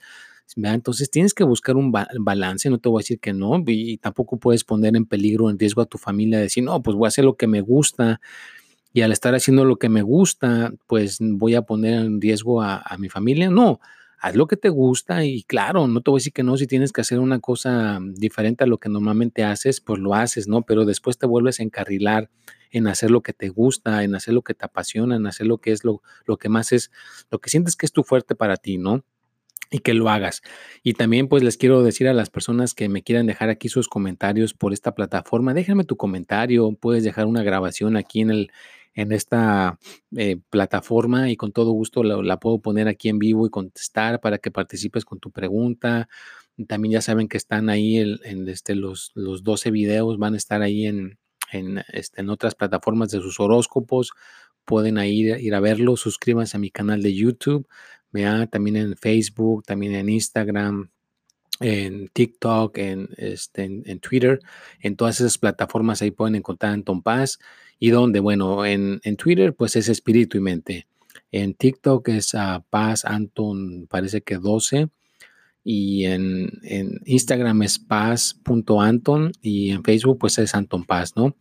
Entonces 0.57 1.11
tienes 1.11 1.35
que 1.35 1.45
buscar 1.45 1.77
un 1.77 1.91
balance, 1.91 2.69
no 2.71 2.79
te 2.79 2.89
voy 2.89 3.01
a 3.01 3.03
decir 3.03 3.19
que 3.19 3.33
no, 3.33 3.63
y 3.67 3.97
tampoco 3.97 4.37
puedes 4.37 4.63
poner 4.63 4.95
en 4.95 5.07
peligro, 5.07 5.51
en 5.51 5.59
riesgo 5.59 5.83
a 5.83 5.87
tu 5.87 5.99
familia, 5.99 6.39
decir, 6.39 6.63
no, 6.63 6.83
pues 6.83 6.97
voy 6.97 7.07
a 7.07 7.09
hacer 7.09 7.25
lo 7.25 7.37
que 7.37 7.47
me 7.47 7.61
gusta, 7.61 8.21
y 8.93 9.01
al 9.01 9.11
estar 9.11 9.35
haciendo 9.35 9.65
lo 9.65 9.77
que 9.77 9.89
me 9.89 10.03
gusta, 10.03 10.73
pues 10.87 11.19
voy 11.21 11.55
a 11.55 11.63
poner 11.63 11.95
en 11.95 12.21
riesgo 12.21 12.63
a, 12.63 12.77
a 12.77 12.97
mi 12.99 13.09
familia. 13.09 13.51
No, 13.51 13.81
haz 14.21 14.37
lo 14.37 14.47
que 14.47 14.57
te 14.57 14.69
gusta 14.69 15.25
y 15.25 15.43
claro, 15.43 15.89
no 15.89 16.01
te 16.01 16.11
voy 16.11 16.19
a 16.19 16.21
decir 16.21 16.33
que 16.33 16.45
no, 16.45 16.57
si 16.57 16.67
tienes 16.67 16.93
que 16.93 17.01
hacer 17.01 17.19
una 17.19 17.41
cosa 17.41 17.99
diferente 18.15 18.65
a 18.65 18.67
lo 18.67 18.79
que 18.79 18.89
normalmente 18.89 19.43
haces, 19.43 19.81
pues 19.81 19.99
lo 19.99 20.15
haces, 20.15 20.47
¿no? 20.47 20.63
Pero 20.63 20.85
después 20.85 21.19
te 21.19 21.27
vuelves 21.27 21.59
a 21.59 21.65
encarrilar 21.65 22.31
en 22.75 22.89
hacer 22.89 23.11
lo 23.11 23.23
que 23.23 23.33
te 23.33 23.49
gusta, 23.49 24.03
en 24.03 24.17
hacer 24.17 24.35
lo 24.35 24.43
que 24.43 24.53
te 24.55 24.65
apasiona, 24.65 25.15
en 25.17 25.27
hacer 25.27 25.47
lo 25.47 25.59
que 25.59 25.71
es 25.71 25.85
lo, 25.85 26.03
lo 26.27 26.37
que 26.39 26.49
más 26.49 26.73
es, 26.73 26.91
lo 27.31 27.39
que 27.39 27.49
sientes 27.49 27.77
que 27.77 27.87
es 27.87 27.93
tu 27.93 28.03
fuerte 28.03 28.35
para 28.35 28.57
ti, 28.57 28.79
¿no? 28.79 29.05
y 29.71 29.79
que 29.79 29.95
lo 29.95 30.09
hagas. 30.09 30.43
Y 30.83 30.93
también 30.93 31.27
pues 31.27 31.43
les 31.43 31.57
quiero 31.57 31.83
decir 31.83 32.07
a 32.07 32.13
las 32.13 32.31
personas 32.31 32.75
que 32.75 32.89
me 32.89 33.03
quieran 33.03 33.27
dejar 33.27 33.49
aquí 33.49 33.69
sus 33.69 33.89
comentarios 33.89 34.55
por 34.55 34.73
esta 34.73 34.95
plataforma, 34.95 35.55
déjame 35.55 35.85
tu 35.85 35.97
comentario, 35.97 36.77
puedes 36.79 37.03
dejar 37.03 37.27
una 37.27 37.43
grabación 37.43 37.97
aquí 37.97 38.21
en 38.21 38.31
el 38.31 38.51
en 38.97 39.11
esta 39.11 39.81
eh, 40.17 40.37
plataforma 40.51 41.29
y 41.29 41.37
con 41.37 41.51
todo 41.51 41.73
gusto 41.73 42.05
la, 42.05 42.39
puedo 42.39 42.61
poner 42.61 42.87
aquí 42.87 43.09
en 43.09 43.19
vivo 43.19 43.45
y 43.45 43.51
contestar 43.51 44.21
para 44.21 44.39
que 44.39 44.53
participes 44.53 45.05
con 45.05 45.19
tu 45.19 45.33
pregunta. 45.33 46.09
También 46.69 46.93
ya 46.93 47.01
saben 47.01 47.27
que 47.27 47.37
están 47.37 47.71
ahí 47.71 47.97
en 47.97 48.49
este, 48.49 48.77
los, 48.77 49.11
los 49.15 49.43
12 49.43 49.73
videos, 49.73 50.19
van 50.19 50.35
a 50.35 50.37
estar 50.37 50.63
ahí 50.63 50.87
en, 50.87 51.19
en, 51.55 51.83
este, 51.93 52.21
en 52.21 52.31
otras 52.31 52.55
plataformas 52.55 53.11
de 53.11 53.21
sus 53.21 53.41
horóscopos. 53.41 54.13
Pueden 54.65 54.99
ir, 54.99 55.39
ir 55.41 55.55
a 55.55 55.61
verlo. 55.61 55.97
Suscríbanse 55.97 56.57
a 56.57 56.61
mi 56.61 56.71
canal 56.71 57.03
de 57.03 57.15
YouTube. 57.15 57.67
Vea 58.13 58.47
también 58.47 58.77
en 58.77 58.97
Facebook, 58.97 59.65
también 59.65 59.95
en 59.95 60.09
Instagram, 60.09 60.89
en 61.61 62.09
TikTok, 62.09 62.79
en, 62.79 63.09
este, 63.17 63.65
en, 63.65 64.01
Twitter, 64.01 64.41
en 64.81 64.97
todas 64.97 65.21
esas 65.21 65.39
plataformas 65.39 66.01
ahí 66.01 66.11
pueden 66.11 66.37
encontrar 66.37 66.73
Anton 66.73 67.03
Paz. 67.03 67.39
Y 67.79 67.91
donde, 67.91 68.21
bueno, 68.21 68.65
en, 68.65 69.01
Twitter 69.17 69.55
pues 69.55 69.77
es 69.77 69.89
espíritu 69.89 70.39
y 70.39 70.41
mente. 70.41 70.87
En 71.33 71.55
TikTok 71.55 72.09
es 72.11 72.35
a 72.35 72.65
Paz 72.71 73.05
Anton, 73.05 73.89
parece 73.89 74.23
que 74.23 74.37
12. 74.37 74.89
Y 75.65 76.05
en, 76.05 76.51
Instagram 77.07 77.63
es 77.63 77.79
paz.anton 77.79 79.33
y 79.41 79.71
en 79.71 79.83
Facebook 79.83 80.19
pues 80.19 80.39
es 80.39 80.55
Anton 80.55 80.85
Paz, 80.85 81.17
¿no? 81.17 81.35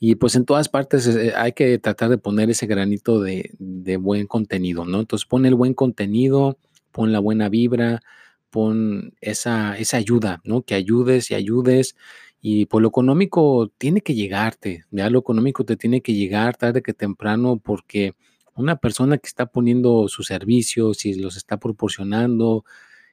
Y 0.00 0.16
pues 0.16 0.34
en 0.34 0.44
todas 0.44 0.68
partes 0.68 1.06
eh, 1.06 1.32
hay 1.36 1.52
que 1.52 1.78
tratar 1.78 2.10
de 2.10 2.18
poner 2.18 2.50
ese 2.50 2.66
granito 2.66 3.20
de, 3.20 3.52
de 3.58 3.96
buen 3.96 4.26
contenido, 4.26 4.84
¿no? 4.84 5.00
Entonces 5.00 5.26
pon 5.26 5.46
el 5.46 5.54
buen 5.54 5.74
contenido, 5.74 6.58
pon 6.90 7.12
la 7.12 7.20
buena 7.20 7.48
vibra, 7.48 8.02
pon 8.50 9.14
esa, 9.20 9.78
esa 9.78 9.96
ayuda, 9.96 10.40
¿no? 10.44 10.62
Que 10.62 10.74
ayudes 10.74 11.30
y 11.30 11.34
ayudes. 11.34 11.96
Y 12.42 12.66
por 12.66 12.82
lo 12.82 12.88
económico 12.88 13.70
tiene 13.78 14.00
que 14.00 14.14
llegarte, 14.14 14.84
ya 14.90 15.10
lo 15.10 15.18
económico 15.18 15.64
te 15.64 15.76
tiene 15.76 16.00
que 16.00 16.14
llegar 16.14 16.56
tarde 16.56 16.82
que 16.82 16.94
temprano 16.94 17.58
porque 17.62 18.14
una 18.54 18.76
persona 18.76 19.18
que 19.18 19.26
está 19.28 19.46
poniendo 19.46 20.08
sus 20.08 20.26
servicios 20.26 21.04
y 21.04 21.14
los 21.14 21.36
está 21.36 21.58
proporcionando 21.58 22.64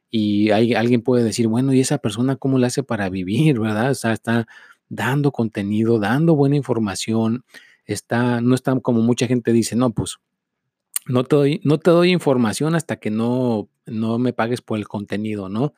y 0.09 0.51
hay, 0.51 0.73
alguien 0.73 1.01
puede 1.01 1.23
decir, 1.23 1.47
bueno, 1.47 1.73
¿y 1.73 1.81
esa 1.81 1.97
persona 1.97 2.35
cómo 2.35 2.57
le 2.57 2.67
hace 2.67 2.83
para 2.83 3.09
vivir, 3.09 3.59
verdad? 3.59 3.91
O 3.91 3.95
sea, 3.95 4.13
está 4.13 4.47
dando 4.89 5.31
contenido, 5.31 5.99
dando 5.99 6.35
buena 6.35 6.55
información, 6.55 7.43
está, 7.85 8.41
no 8.41 8.55
está 8.55 8.79
como 8.79 9.01
mucha 9.01 9.27
gente 9.27 9.51
dice, 9.51 9.75
no, 9.75 9.91
pues 9.91 10.17
no 11.07 11.23
te 11.23 11.35
doy, 11.35 11.61
no 11.63 11.79
te 11.79 11.91
doy 11.91 12.11
información 12.11 12.75
hasta 12.75 12.97
que 12.97 13.09
no, 13.11 13.69
no 13.85 14.19
me 14.19 14.33
pagues 14.33 14.61
por 14.61 14.77
el 14.77 14.87
contenido, 14.87 15.49
¿no? 15.49 15.73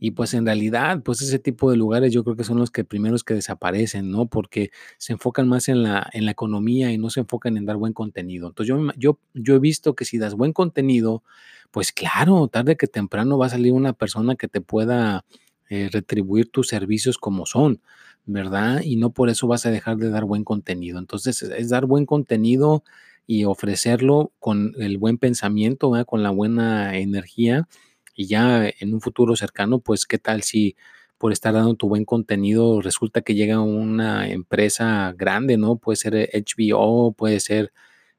Y 0.00 0.10
pues 0.10 0.34
en 0.34 0.44
realidad, 0.44 1.02
pues 1.02 1.22
ese 1.22 1.38
tipo 1.38 1.70
de 1.70 1.76
lugares 1.76 2.12
yo 2.12 2.24
creo 2.24 2.36
que 2.36 2.44
son 2.44 2.58
los 2.58 2.70
que 2.70 2.84
primeros 2.84 3.24
que 3.24 3.34
desaparecen, 3.34 4.10
¿no? 4.10 4.26
Porque 4.26 4.70
se 4.98 5.12
enfocan 5.12 5.48
más 5.48 5.68
en 5.68 5.82
la, 5.82 6.08
en 6.12 6.24
la 6.24 6.32
economía 6.32 6.92
y 6.92 6.98
no 6.98 7.10
se 7.10 7.20
enfocan 7.20 7.56
en 7.56 7.64
dar 7.64 7.76
buen 7.76 7.92
contenido. 7.92 8.48
Entonces 8.48 8.68
yo, 8.68 8.92
yo, 8.96 9.18
yo 9.34 9.54
he 9.54 9.58
visto 9.58 9.94
que 9.94 10.04
si 10.04 10.18
das 10.18 10.34
buen 10.34 10.52
contenido, 10.52 11.22
pues 11.70 11.92
claro, 11.92 12.48
tarde 12.48 12.76
que 12.76 12.86
temprano 12.86 13.38
va 13.38 13.46
a 13.46 13.50
salir 13.50 13.72
una 13.72 13.92
persona 13.92 14.36
que 14.36 14.48
te 14.48 14.60
pueda 14.60 15.24
eh, 15.70 15.88
retribuir 15.90 16.50
tus 16.50 16.68
servicios 16.68 17.16
como 17.16 17.46
son, 17.46 17.80
¿verdad? 18.26 18.82
Y 18.84 18.96
no 18.96 19.10
por 19.10 19.30
eso 19.30 19.46
vas 19.46 19.64
a 19.66 19.70
dejar 19.70 19.96
de 19.96 20.10
dar 20.10 20.24
buen 20.24 20.44
contenido. 20.44 20.98
Entonces 20.98 21.42
es 21.42 21.68
dar 21.70 21.86
buen 21.86 22.04
contenido 22.06 22.84
y 23.26 23.44
ofrecerlo 23.44 24.32
con 24.38 24.74
el 24.78 24.98
buen 24.98 25.18
pensamiento, 25.18 25.92
con 26.06 26.22
la 26.22 26.30
buena 26.30 26.96
energía 26.98 27.66
y 28.14 28.26
ya 28.26 28.68
en 28.68 28.94
un 28.94 29.00
futuro 29.00 29.36
cercano, 29.36 29.80
pues 29.80 30.06
qué 30.06 30.18
tal 30.18 30.42
si 30.42 30.76
por 31.18 31.32
estar 31.32 31.54
dando 31.54 31.74
tu 31.74 31.88
buen 31.88 32.04
contenido 32.04 32.80
resulta 32.80 33.22
que 33.22 33.34
llega 33.34 33.60
una 33.60 34.28
empresa 34.28 35.14
grande, 35.16 35.56
¿no? 35.56 35.76
Puede 35.76 35.96
ser 35.96 36.30
HBO, 36.32 37.12
puede 37.12 37.40
ser 37.40 37.72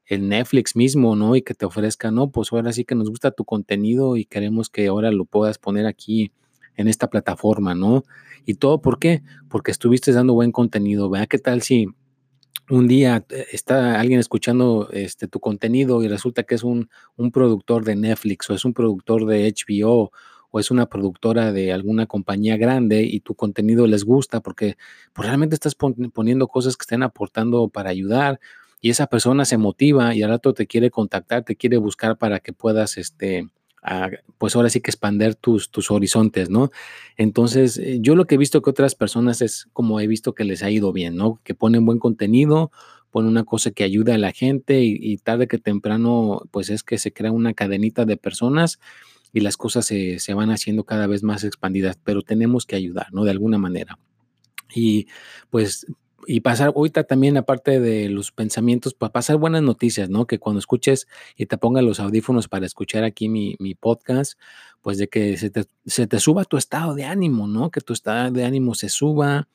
el 0.06 0.28
Netflix 0.28 0.76
mismo, 0.76 1.16
¿no? 1.16 1.36
Y 1.36 1.42
que 1.42 1.54
te 1.54 1.66
ofrezca, 1.66 2.10
no, 2.10 2.30
pues 2.30 2.52
ahora 2.52 2.72
sí 2.72 2.84
que 2.84 2.94
nos 2.94 3.10
gusta 3.10 3.30
tu 3.30 3.44
contenido 3.44 4.16
y 4.16 4.24
queremos 4.24 4.70
que 4.70 4.86
ahora 4.86 5.10
lo 5.10 5.24
puedas 5.24 5.58
poner 5.58 5.86
aquí 5.86 6.32
en 6.76 6.88
esta 6.88 7.08
plataforma, 7.08 7.74
¿no? 7.74 8.04
Y 8.44 8.54
todo, 8.54 8.80
¿por 8.80 8.98
qué? 8.98 9.22
Porque 9.48 9.70
estuviste 9.72 10.12
dando 10.12 10.34
buen 10.34 10.52
contenido. 10.52 11.10
Vea 11.10 11.26
qué 11.26 11.38
tal 11.38 11.62
si 11.62 11.88
un 12.70 12.88
día 12.88 13.24
eh, 13.30 13.46
está 13.52 14.00
alguien 14.00 14.20
escuchando 14.20 14.88
este, 14.92 15.28
tu 15.28 15.40
contenido 15.40 16.02
y 16.02 16.08
resulta 16.08 16.42
que 16.42 16.54
es 16.54 16.64
un, 16.64 16.90
un, 17.16 17.30
productor 17.30 17.84
de 17.84 17.96
Netflix 17.96 18.50
o 18.50 18.54
es 18.54 18.64
un 18.64 18.74
productor 18.74 19.26
de 19.26 19.52
HBO 19.52 20.10
o 20.50 20.60
es 20.60 20.70
una 20.70 20.86
productora 20.86 21.52
de 21.52 21.72
alguna 21.72 22.06
compañía 22.06 22.56
grande 22.56 23.02
y 23.02 23.20
tu 23.20 23.34
contenido 23.34 23.86
les 23.86 24.04
gusta 24.04 24.40
porque 24.40 24.76
pues, 25.12 25.26
realmente 25.26 25.54
estás 25.54 25.74
poniendo 25.74 26.48
cosas 26.48 26.76
que 26.76 26.82
estén 26.82 27.02
aportando 27.02 27.68
para 27.68 27.90
ayudar 27.90 28.40
y 28.80 28.90
esa 28.90 29.06
persona 29.06 29.44
se 29.44 29.58
motiva 29.58 30.14
y 30.14 30.22
al 30.22 30.30
rato 30.30 30.54
te 30.54 30.66
quiere 30.66 30.90
contactar, 30.90 31.44
te 31.44 31.56
quiere 31.56 31.76
buscar 31.76 32.18
para 32.18 32.40
que 32.40 32.52
puedas 32.52 32.98
este, 32.98 33.48
pues 34.38 34.56
ahora 34.56 34.68
sí 34.68 34.80
que 34.80 34.90
expander 34.90 35.34
tus, 35.34 35.70
tus 35.70 35.90
horizontes, 35.90 36.50
¿no? 36.50 36.70
Entonces, 37.16 37.78
eh, 37.78 37.98
yo 38.00 38.16
lo 38.16 38.26
que 38.26 38.34
he 38.34 38.38
visto 38.38 38.62
que 38.62 38.70
otras 38.70 38.94
personas 38.94 39.40
es 39.42 39.68
como 39.72 40.00
he 40.00 40.06
visto 40.06 40.34
que 40.34 40.44
les 40.44 40.62
ha 40.62 40.70
ido 40.70 40.92
bien, 40.92 41.16
¿no? 41.16 41.40
Que 41.44 41.54
ponen 41.54 41.86
buen 41.86 41.98
contenido, 41.98 42.72
ponen 43.10 43.30
una 43.30 43.44
cosa 43.44 43.70
que 43.70 43.84
ayuda 43.84 44.14
a 44.14 44.18
la 44.18 44.32
gente 44.32 44.82
y, 44.82 45.16
tarde 45.18 45.46
que 45.46 45.58
temprano, 45.58 46.42
pues 46.50 46.70
es 46.70 46.82
que 46.82 46.98
se 46.98 47.12
crea 47.12 47.32
una 47.32 47.54
cadenita 47.54 48.04
de 48.04 48.16
personas 48.16 48.80
y 49.32 49.40
las 49.40 49.56
cosas 49.56 49.86
se, 49.86 50.18
se 50.18 50.34
van 50.34 50.50
haciendo 50.50 50.84
cada 50.84 51.06
vez 51.06 51.22
más 51.22 51.44
expandidas, 51.44 51.98
pero 52.02 52.22
tenemos 52.22 52.66
que 52.66 52.76
ayudar, 52.76 53.12
¿no? 53.12 53.24
De 53.24 53.30
alguna 53.30 53.58
manera. 53.58 53.98
Y 54.74 55.06
pues 55.50 55.86
y 56.26 56.40
pasar 56.40 56.68
ahorita 56.68 57.04
también, 57.04 57.36
aparte 57.36 57.80
de 57.80 58.08
los 58.08 58.32
pensamientos, 58.32 58.94
para 58.94 59.12
pasar 59.12 59.36
buenas 59.36 59.62
noticias, 59.62 60.10
¿no? 60.10 60.26
Que 60.26 60.38
cuando 60.38 60.58
escuches 60.58 61.06
y 61.36 61.46
te 61.46 61.58
pongas 61.58 61.84
los 61.84 62.00
audífonos 62.00 62.48
para 62.48 62.66
escuchar 62.66 63.04
aquí 63.04 63.28
mi, 63.28 63.56
mi 63.58 63.74
podcast, 63.74 64.38
pues 64.82 64.98
de 64.98 65.08
que 65.08 65.36
se 65.36 65.50
te, 65.50 65.64
se 65.86 66.06
te, 66.06 66.20
suba 66.20 66.44
tu 66.44 66.56
estado 66.56 66.94
de 66.94 67.04
ánimo, 67.04 67.46
¿no? 67.46 67.70
Que 67.70 67.80
tu 67.80 67.92
estado 67.92 68.30
de 68.30 68.44
ánimo 68.44 68.74
se 68.74 68.88
suba, 68.88 69.48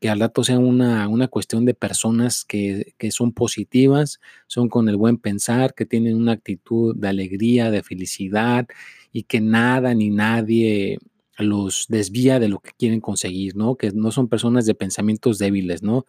que 0.00 0.10
al 0.10 0.20
rato 0.20 0.42
sea 0.42 0.58
una, 0.58 1.06
una 1.08 1.28
cuestión 1.28 1.64
de 1.64 1.74
personas 1.74 2.44
que, 2.44 2.94
que 2.98 3.12
son 3.12 3.32
positivas, 3.32 4.20
son 4.46 4.68
con 4.68 4.88
el 4.88 4.96
buen 4.96 5.18
pensar, 5.18 5.74
que 5.74 5.86
tienen 5.86 6.16
una 6.16 6.32
actitud 6.32 6.96
de 6.96 7.08
alegría, 7.08 7.70
de 7.70 7.82
felicidad 7.82 8.66
y 9.12 9.24
que 9.24 9.40
nada 9.40 9.94
ni 9.94 10.10
nadie 10.10 10.98
los 11.38 11.86
desvía 11.88 12.38
de 12.38 12.48
lo 12.48 12.60
que 12.60 12.72
quieren 12.78 13.00
conseguir, 13.00 13.56
¿no? 13.56 13.76
Que 13.76 13.90
no 13.92 14.10
son 14.10 14.28
personas 14.28 14.66
de 14.66 14.74
pensamientos 14.74 15.38
débiles, 15.38 15.82
¿no? 15.82 16.06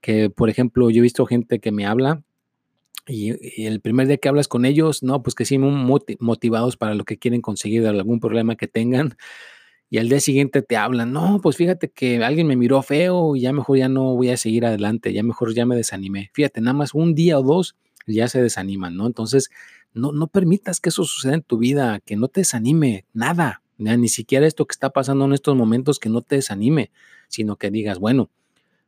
Que, 0.00 0.30
por 0.30 0.50
ejemplo, 0.50 0.90
yo 0.90 0.98
he 0.98 1.02
visto 1.02 1.26
gente 1.26 1.60
que 1.60 1.72
me 1.72 1.86
habla 1.86 2.22
y, 3.06 3.64
el 3.66 3.80
primer 3.80 4.06
día 4.06 4.16
que 4.18 4.28
hablas 4.28 4.48
con 4.48 4.64
ellos, 4.64 5.02
no, 5.02 5.22
pues 5.22 5.34
que 5.34 5.44
sí, 5.44 5.58
motivados 5.58 6.76
para 6.76 6.94
lo 6.94 7.04
que 7.04 7.18
quieren 7.18 7.40
conseguir, 7.40 7.86
algún 7.86 8.20
problema 8.20 8.56
que 8.56 8.68
tengan. 8.68 9.16
Y 9.90 9.98
al 9.98 10.08
día 10.08 10.20
siguiente 10.20 10.62
te 10.62 10.76
hablan, 10.76 11.12
no, 11.12 11.40
pues 11.42 11.56
fíjate 11.56 11.90
que 11.90 12.24
alguien 12.24 12.46
me 12.46 12.56
miró 12.56 12.82
feo 12.82 13.36
y 13.36 13.42
ya 13.42 13.52
mejor 13.52 13.76
ya 13.76 13.88
no 13.88 14.14
voy 14.14 14.30
a 14.30 14.38
seguir 14.38 14.64
adelante, 14.64 15.12
ya 15.12 15.22
mejor 15.22 15.54
ya 15.54 15.66
me 15.66 15.76
desanimé. 15.76 16.30
Fíjate, 16.32 16.62
nada 16.62 16.72
más 16.72 16.94
un 16.94 17.14
día 17.14 17.38
o 17.38 17.42
dos 17.42 17.76
ya 18.06 18.26
se 18.28 18.40
desaniman, 18.40 18.96
¿no? 18.96 19.06
Entonces, 19.06 19.50
no, 19.92 20.12
no 20.12 20.28
permitas 20.28 20.80
que 20.80 20.88
eso 20.88 21.04
suceda 21.04 21.34
en 21.34 21.42
tu 21.42 21.58
vida, 21.58 22.00
que 22.00 22.16
no 22.16 22.28
te 22.28 22.40
desanime 22.40 23.04
nada, 23.12 23.61
ni 23.82 24.08
siquiera 24.08 24.46
esto 24.46 24.66
que 24.66 24.72
está 24.72 24.90
pasando 24.90 25.24
en 25.24 25.32
estos 25.32 25.56
momentos, 25.56 25.98
que 25.98 26.08
no 26.08 26.22
te 26.22 26.36
desanime, 26.36 26.90
sino 27.28 27.56
que 27.56 27.70
digas, 27.70 27.98
bueno, 27.98 28.30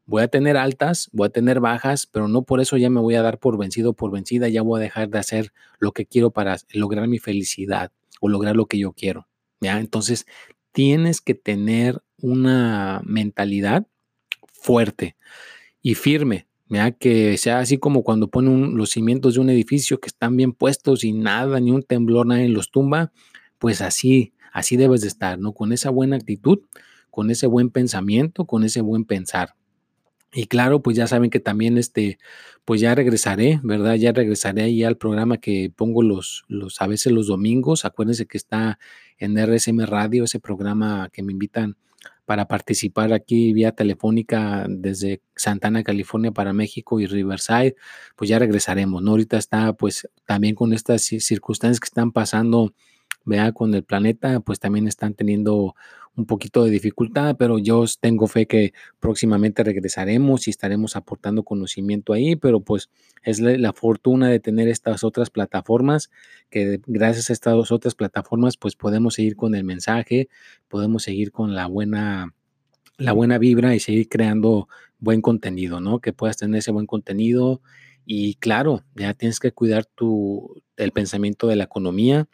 voy 0.06 0.22
a 0.22 0.28
tener 0.28 0.56
altas, 0.56 1.08
voy 1.12 1.26
a 1.26 1.30
tener 1.30 1.60
bajas, 1.60 2.06
pero 2.06 2.28
no 2.28 2.42
por 2.42 2.60
eso 2.60 2.76
ya 2.76 2.90
me 2.90 3.00
voy 3.00 3.14
a 3.14 3.22
dar 3.22 3.38
por 3.38 3.58
vencido, 3.58 3.94
por 3.94 4.10
vencida, 4.10 4.48
ya 4.48 4.62
voy 4.62 4.80
a 4.80 4.82
dejar 4.82 5.08
de 5.08 5.18
hacer 5.18 5.52
lo 5.78 5.92
que 5.92 6.06
quiero 6.06 6.30
para 6.30 6.56
lograr 6.72 7.08
mi 7.08 7.18
felicidad 7.18 7.92
o 8.20 8.28
lograr 8.28 8.56
lo 8.56 8.66
que 8.66 8.78
yo 8.78 8.92
quiero, 8.92 9.28
¿ya? 9.60 9.80
Entonces, 9.80 10.26
tienes 10.72 11.20
que 11.20 11.34
tener 11.34 12.02
una 12.20 13.00
mentalidad 13.04 13.86
fuerte 14.52 15.16
y 15.82 15.94
firme, 15.94 16.46
¿ya? 16.68 16.90
que 16.92 17.36
sea 17.36 17.58
así 17.58 17.78
como 17.78 18.02
cuando 18.02 18.28
ponen 18.28 18.76
los 18.76 18.90
cimientos 18.90 19.34
de 19.34 19.40
un 19.40 19.50
edificio 19.50 20.00
que 20.00 20.08
están 20.08 20.36
bien 20.36 20.52
puestos 20.52 21.04
y 21.04 21.12
nada, 21.12 21.60
ni 21.60 21.70
un 21.70 21.82
temblor, 21.82 22.26
nadie 22.26 22.48
los 22.48 22.70
tumba, 22.70 23.12
pues 23.58 23.80
así, 23.80 24.32
así 24.54 24.78
debes 24.78 25.02
de 25.02 25.08
estar, 25.08 25.38
¿no? 25.38 25.52
Con 25.52 25.72
esa 25.72 25.90
buena 25.90 26.16
actitud, 26.16 26.60
con 27.10 27.30
ese 27.30 27.46
buen 27.46 27.68
pensamiento, 27.68 28.46
con 28.46 28.64
ese 28.64 28.80
buen 28.80 29.04
pensar. 29.04 29.56
Y 30.32 30.46
claro, 30.46 30.80
pues 30.82 30.96
ya 30.96 31.06
saben 31.06 31.30
que 31.30 31.40
también 31.40 31.76
este, 31.76 32.18
pues 32.64 32.80
ya 32.80 32.94
regresaré, 32.94 33.60
¿verdad? 33.62 33.96
Ya 33.96 34.12
regresaré 34.12 34.62
ahí 34.62 34.82
al 34.82 34.96
programa 34.96 35.38
que 35.38 35.72
pongo 35.74 36.02
los, 36.02 36.44
los, 36.48 36.80
a 36.80 36.86
veces 36.86 37.12
los 37.12 37.26
domingos. 37.26 37.84
Acuérdense 37.84 38.26
que 38.26 38.38
está 38.38 38.78
en 39.18 39.36
RSM 39.36 39.80
Radio, 39.86 40.24
ese 40.24 40.40
programa 40.40 41.08
que 41.12 41.22
me 41.22 41.32
invitan 41.32 41.76
para 42.24 42.46
participar 42.46 43.12
aquí 43.12 43.52
vía 43.52 43.72
telefónica 43.72 44.66
desde 44.68 45.20
Santana, 45.36 45.82
California 45.82 46.32
para 46.32 46.52
México 46.52 46.98
y 47.00 47.06
Riverside, 47.06 47.76
pues 48.16 48.30
ya 48.30 48.38
regresaremos, 48.38 49.02
¿no? 49.02 49.12
Ahorita 49.12 49.36
está 49.36 49.72
pues 49.74 50.08
también 50.24 50.54
con 50.54 50.72
estas 50.72 51.02
circunstancias 51.02 51.80
que 51.80 51.86
están 51.86 52.12
pasando, 52.12 52.72
vea, 53.24 53.52
con 53.52 53.74
el 53.74 53.84
planeta, 53.84 54.40
pues 54.40 54.60
también 54.60 54.88
están 54.88 55.14
teniendo 55.14 55.74
un 56.16 56.26
poquito 56.26 56.64
de 56.64 56.70
dificultad, 56.70 57.36
pero 57.36 57.58
yo 57.58 57.84
tengo 58.00 58.26
fe 58.28 58.46
que 58.46 58.72
próximamente 59.00 59.64
regresaremos 59.64 60.46
y 60.46 60.50
estaremos 60.50 60.94
aportando 60.96 61.42
conocimiento 61.42 62.12
ahí, 62.12 62.36
pero 62.36 62.60
pues 62.60 62.88
es 63.22 63.40
la, 63.40 63.72
fortuna 63.72 64.28
de 64.28 64.38
tener 64.38 64.68
estas 64.68 65.02
otras 65.02 65.30
plataformas, 65.30 66.10
que 66.50 66.80
gracias 66.86 67.30
a 67.30 67.32
estas 67.32 67.72
otras 67.72 67.94
plataformas 67.94 68.56
pues 68.56 68.76
podemos 68.76 69.14
seguir 69.14 69.34
con 69.34 69.54
el 69.54 69.64
mensaje, 69.64 70.28
podemos 70.68 71.02
seguir 71.02 71.32
con 71.32 71.54
la 71.54 71.66
buena 71.66 72.34
la 72.96 73.12
buena 73.12 73.38
vibra 73.38 73.74
y 73.74 73.80
seguir 73.80 74.08
creando 74.08 74.68
buen 75.00 75.20
contenido, 75.20 75.80
¿no? 75.80 75.98
Que 75.98 76.12
puedas 76.12 76.36
tener 76.36 76.58
ese 76.58 76.70
buen 76.70 76.86
contenido 76.86 77.60
y 78.06 78.34
claro, 78.36 78.84
ya 78.94 79.14
tienes 79.14 79.40
que 79.40 79.50
cuidar 79.50 79.84
tu 79.84 80.62
el 80.76 80.92
pensamiento 80.92 81.48
de 81.48 81.56
la 81.56 81.64
economía, 81.64 82.28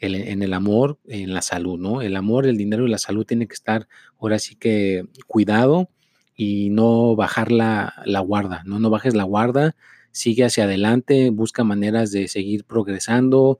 en 0.00 0.42
el 0.42 0.54
amor, 0.54 0.98
en 1.06 1.34
la 1.34 1.42
salud, 1.42 1.78
¿no? 1.78 2.00
El 2.00 2.16
amor, 2.16 2.46
el 2.46 2.56
dinero 2.56 2.86
y 2.86 2.90
la 2.90 2.98
salud 2.98 3.26
tienen 3.26 3.48
que 3.48 3.54
estar 3.54 3.86
ahora 4.18 4.38
sí 4.38 4.56
que 4.56 5.04
cuidado 5.26 5.90
y 6.34 6.70
no 6.70 7.16
bajar 7.16 7.52
la, 7.52 7.92
guarda, 8.26 8.62
¿no? 8.64 8.78
No 8.78 8.88
bajes 8.88 9.14
la 9.14 9.24
guarda, 9.24 9.76
sigue 10.10 10.44
hacia 10.44 10.64
adelante, 10.64 11.28
busca 11.28 11.64
maneras 11.64 12.12
de 12.12 12.28
seguir 12.28 12.64
progresando 12.64 13.58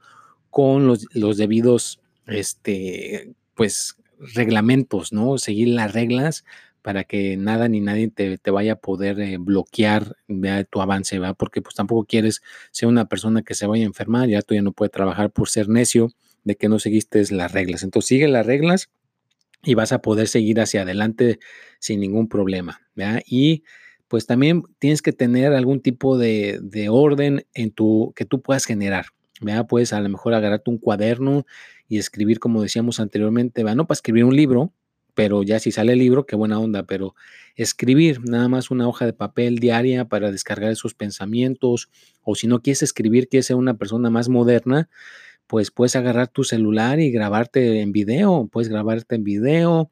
con 0.49 0.87
los, 0.87 1.37
debidos, 1.37 2.01
este, 2.27 3.35
pues, 3.55 3.97
reglamentos, 4.19 5.13
¿no? 5.13 5.37
Seguir 5.37 5.69
las 5.69 5.93
reglas 5.93 6.47
para 6.81 7.05
que 7.05 7.37
nada 7.37 7.69
ni 7.69 7.81
nadie 7.81 8.09
te, 8.09 8.51
vaya 8.51 8.73
a 8.73 8.77
poder 8.77 9.21
eh, 9.21 9.37
bloquear 9.39 10.17
tu 10.71 10.81
avance, 10.81 11.19
¿va? 11.19 11.35
Porque 11.35 11.61
pues 11.61 11.75
tampoco 11.75 12.07
quieres 12.07 12.41
ser 12.71 12.89
una 12.89 13.05
persona 13.05 13.43
que 13.43 13.53
se 13.53 13.67
vaya 13.67 13.85
a 13.85 13.89
enfermar, 13.89 14.31
ya 14.31 14.41
tú 14.41 14.55
ya 14.55 14.63
no 14.63 14.73
puedes 14.73 14.93
trabajar 14.93 15.31
por 15.31 15.51
ser 15.51 15.69
necio 15.69 16.11
de 16.45 16.57
que 16.57 16.69
no 16.69 16.79
seguiste 16.79 17.23
las 17.31 17.53
reglas. 17.53 17.83
Entonces 17.83 18.09
sigue 18.09 18.29
las 18.29 18.47
reglas 18.47 18.91
y 19.63 19.75
vas 19.75 19.93
a 19.93 20.01
poder 20.01 20.29
seguir 20.29 20.61
hacia 20.61 20.83
adelante 20.83 21.39
sin 21.79 22.01
ningún 22.01 22.29
problema. 22.29 22.81
Y 23.26 23.65
pues 24.09 24.26
también 24.26 24.65
tienes 24.79 25.03
que 25.03 25.13
tener 25.13 25.53
algún 25.53 25.81
tipo 25.81 26.19
de, 26.19 26.89
orden 26.91 27.47
en 27.55 27.71
tu 27.71 28.13
que 28.17 28.25
tú 28.25 28.43
puedas 28.43 28.65
generar. 28.65 29.07
¿verdad? 29.41 29.67
Puedes 29.67 29.93
a 29.93 30.00
lo 30.00 30.09
mejor 30.09 30.35
agarrarte 30.35 30.71
un 30.71 30.79
cuaderno 30.79 31.47
y 31.89 31.99
escribir, 31.99 32.41
como 32.41 32.63
decíamos 32.63 33.00
anteriormente, 33.00 33.63
no 33.63 33.87
para 33.87 33.97
escribir 33.97 34.25
un 34.25 34.37
libro, 34.37 34.73
pero 35.15 35.43
ya 35.43 35.59
si 35.59 35.73
sale 35.73 35.93
el 35.93 35.99
libro, 35.99 36.26
qué 36.26 36.37
buena 36.37 36.59
onda, 36.59 36.85
pero 36.85 37.15
escribir 37.57 38.21
nada 38.25 38.49
más 38.49 38.71
una 38.71 38.89
hoja 38.89 39.07
de 39.07 39.13
papel 39.13 39.59
diaria 39.59 40.07
para 40.07 40.31
descargar 40.31 40.71
esos 40.71 40.95
pensamientos, 40.95 41.91
o 42.23 42.35
si 42.35 42.47
no 42.47 42.63
quieres 42.63 42.83
escribir, 42.83 43.29
quieres 43.29 43.47
ser 43.47 43.57
una 43.57 43.75
persona 43.75 44.11
más 44.11 44.29
moderna, 44.29 44.89
pues 45.50 45.73
puedes 45.73 45.97
agarrar 45.97 46.28
tu 46.28 46.45
celular 46.45 47.00
y 47.00 47.10
grabarte 47.10 47.80
en 47.80 47.91
video, 47.91 48.49
puedes 48.52 48.69
grabarte 48.69 49.17
en 49.17 49.25
video, 49.25 49.91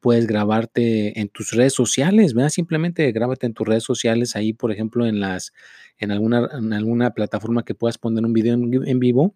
puedes 0.00 0.26
grabarte 0.26 1.20
en 1.20 1.28
tus 1.28 1.50
redes 1.50 1.74
sociales, 1.74 2.32
¿verdad? 2.32 2.48
Simplemente 2.48 3.12
grábate 3.12 3.44
en 3.44 3.52
tus 3.52 3.68
redes 3.68 3.82
sociales 3.82 4.34
ahí, 4.34 4.54
por 4.54 4.72
ejemplo, 4.72 5.04
en 5.04 5.20
las, 5.20 5.52
en 5.98 6.10
alguna, 6.10 6.48
en 6.56 6.72
alguna 6.72 7.10
plataforma 7.10 7.66
que 7.66 7.74
puedas 7.74 7.98
poner 7.98 8.24
un 8.24 8.32
video 8.32 8.54
en, 8.54 8.98
vivo, 8.98 9.34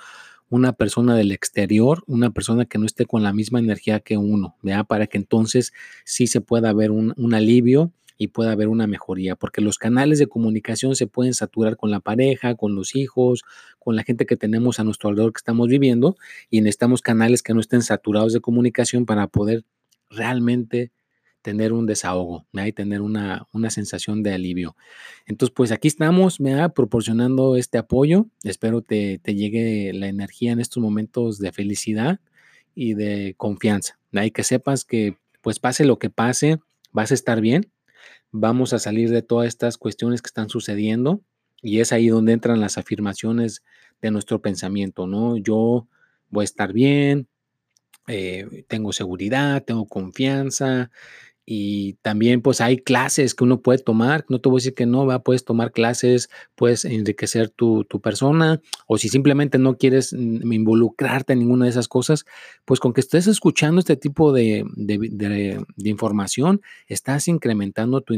una 0.51 0.73
persona 0.73 1.17
del 1.17 1.33
exterior, 1.33 2.03
una 2.07 2.31
persona 2.31 2.67
que 2.67 2.79
no 2.79 2.87
esté 2.87 3.07
con 3.07 3.23
la 3.23 3.33
misma 3.33 3.61
energía 3.61 4.01
que 4.01 4.17
uno, 4.17 4.57
¿verdad? 4.63 4.87
Para 4.87 5.07
que 5.07 5.17
entonces 5.17 5.73
sí 6.05 6.27
se 6.27 6.41
pueda 6.41 6.73
ver 6.73 6.91
un, 6.91 7.15
un 7.17 7.35
alivio 7.35 7.93
y 8.25 8.29
pueda 8.29 8.53
haber 8.53 8.69
una 8.69 8.87
mejoría, 8.87 9.37
porque 9.37 9.61
los 9.61 9.79
canales 9.79 10.19
de 10.19 10.27
comunicación 10.27 10.97
se 10.97 11.07
pueden 11.07 11.35
saturar 11.35 11.77
con 11.77 11.91
la 11.91 12.01
pareja, 12.01 12.55
con 12.55 12.75
los 12.75 12.97
hijos, 12.97 13.43
con 13.79 13.97
la 13.97 14.03
gente 14.03 14.25
que 14.25 14.37
tenemos 14.37 14.81
a 14.81 14.85
nuestro 14.85 15.11
alrededor 15.11 15.33
que 15.33 15.39
estamos 15.39 15.69
viviendo 15.69 16.17
y 16.51 16.63
necesitamos 16.63 17.03
canales 17.03 17.43
que 17.43 17.53
no 17.53 17.61
estén 17.61 17.83
saturados 17.83 18.33
de 18.33 18.41
comunicación 18.41 19.05
para 19.05 19.27
poder 19.27 19.65
realmente 20.09 20.91
tener 21.43 21.75
un 21.75 21.85
desahogo 21.85 22.47
y 22.55 22.73
tener 22.73 23.03
una, 23.03 23.47
una, 23.53 23.69
sensación 23.69 24.23
de 24.23 24.33
alivio. 24.33 24.75
Entonces, 25.27 25.53
pues 25.55 25.71
aquí 25.73 25.89
estamos 25.89 26.41
¿me 26.41 26.71
proporcionando 26.71 27.57
este 27.57 27.77
apoyo. 27.77 28.29
Espero 28.43 28.81
te, 28.81 29.21
te 29.23 29.35
llegue 29.35 29.93
la 29.93 30.09
energía 30.09 30.53
en 30.53 30.61
estos 30.61 30.83
momentos 30.83 31.39
de 31.39 31.53
felicidad 31.53 32.21
y 32.75 32.95
de 32.95 33.35
confianza. 33.37 33.99
Y 34.13 34.31
que 34.31 34.43
sepas 34.43 34.87
que, 34.87 35.19
pues 35.43 35.59
pase 35.59 35.85
lo 35.85 35.99
que 35.99 36.09
pase, 36.09 36.61
vas 36.93 37.11
a 37.11 37.15
estar 37.15 37.43
bien 37.43 37.74
vamos 38.37 38.73
a 38.73 38.81
salir 38.81 39.11
de 39.11 39.23
todas 39.23 39.47
estas 39.47 39.79
cuestiones 39.79 40.21
que 40.21 40.27
están 40.27 40.49
sucediendo 40.49 41.23
y 41.63 41.79
es 41.79 41.93
ahí 41.93 42.09
donde 42.09 42.33
entran 42.33 42.61
las 42.61 42.79
afirmaciones 42.79 43.63
de 44.03 44.11
nuestro 44.11 44.43
pensamiento, 44.43 45.07
¿no? 45.07 45.37
Yo 45.37 45.87
voy 46.31 46.43
a 46.43 46.45
estar 46.45 46.73
bien, 46.73 47.29
eh, 48.09 48.65
tengo 48.67 48.93
seguridad, 48.93 49.65
tengo 49.65 49.87
confianza 49.87 50.91
y 51.47 51.95
también 52.03 52.41
pues 52.41 52.61
hay 52.61 52.79
clases 52.79 53.35
que 53.35 53.45
uno 53.45 53.61
puede 53.61 53.79
tomar, 53.79 54.25
no 54.29 54.41
te 54.41 54.49
voy 54.49 54.57
a 54.57 54.61
decir 54.61 54.75
que 54.75 54.87
no, 54.87 55.05
va, 55.05 55.23
puedes 55.23 55.45
tomar 55.45 55.73
clases, 55.73 56.31
puedes 56.55 56.85
enriquecer 56.85 57.51
tu, 57.51 57.87
persona, 58.03 58.61
o 58.87 58.97
si 58.99 59.09
simplemente 59.09 59.59
no 59.59 59.77
quieres 59.77 60.13
mm, 60.13 60.51
involucrarte 60.53 61.35
en 61.35 61.41
ninguna 61.41 61.67
de 61.67 61.71
esas 61.71 61.89
cosas, 61.89 62.25
pues 62.65 62.81
con 62.81 62.93
que 62.93 63.01
estés 63.01 63.27
escuchando 63.27 63.79
este 63.79 63.97
tipo 63.97 64.33
de, 64.33 64.65
información, 65.85 66.63
estás 66.87 67.29
incrementando 67.29 68.01
tu, 68.01 68.15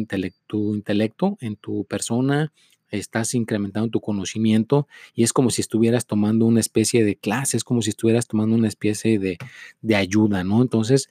tu 0.46 0.74
intelecto 0.74 1.36
en 1.40 1.56
tu 1.56 1.84
persona, 1.84 2.52
estás 2.90 3.34
incrementando 3.34 3.90
tu 3.90 4.00
conocimiento 4.00 4.86
y 5.14 5.24
es 5.24 5.32
como 5.32 5.50
si 5.50 5.60
estuvieras 5.60 6.06
tomando 6.06 6.46
una 6.46 6.60
especie 6.60 7.04
de 7.04 7.16
clase, 7.16 7.56
es 7.56 7.64
como 7.64 7.82
si 7.82 7.90
estuvieras 7.90 8.28
tomando 8.28 8.54
una 8.54 8.68
especie 8.68 9.18
de, 9.18 9.38
de 9.82 9.96
ayuda, 9.96 10.44
¿no? 10.44 10.62
Entonces, 10.62 11.08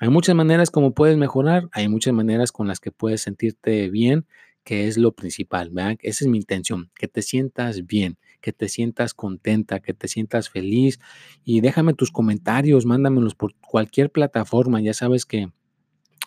hay 0.00 0.08
muchas 0.08 0.34
maneras 0.34 0.70
como 0.70 0.92
puedes 0.92 1.16
mejorar, 1.16 1.68
hay 1.72 1.88
muchas 1.88 2.12
maneras 2.12 2.52
con 2.52 2.68
las 2.68 2.80
que 2.80 2.92
puedes 2.92 3.22
sentirte 3.22 3.88
bien, 3.90 4.26
que 4.62 4.88
es 4.88 4.98
lo 4.98 5.12
principal, 5.12 5.70
¿verdad? 5.70 5.96
Esa 6.02 6.24
es 6.24 6.28
mi 6.28 6.38
intención, 6.38 6.90
que 6.96 7.08
te 7.08 7.22
sientas 7.22 7.86
bien, 7.86 8.18
que 8.40 8.52
te 8.52 8.68
sientas 8.68 9.14
contenta, 9.14 9.80
que 9.80 9.94
te 9.94 10.08
sientas 10.08 10.50
feliz. 10.50 10.98
Y 11.44 11.60
déjame 11.60 11.94
tus 11.94 12.10
comentarios, 12.10 12.84
mándamelos 12.84 13.34
por 13.34 13.54
cualquier 13.56 14.10
plataforma, 14.10 14.80
ya 14.80 14.92
sabes 14.92 15.24
que 15.24 15.50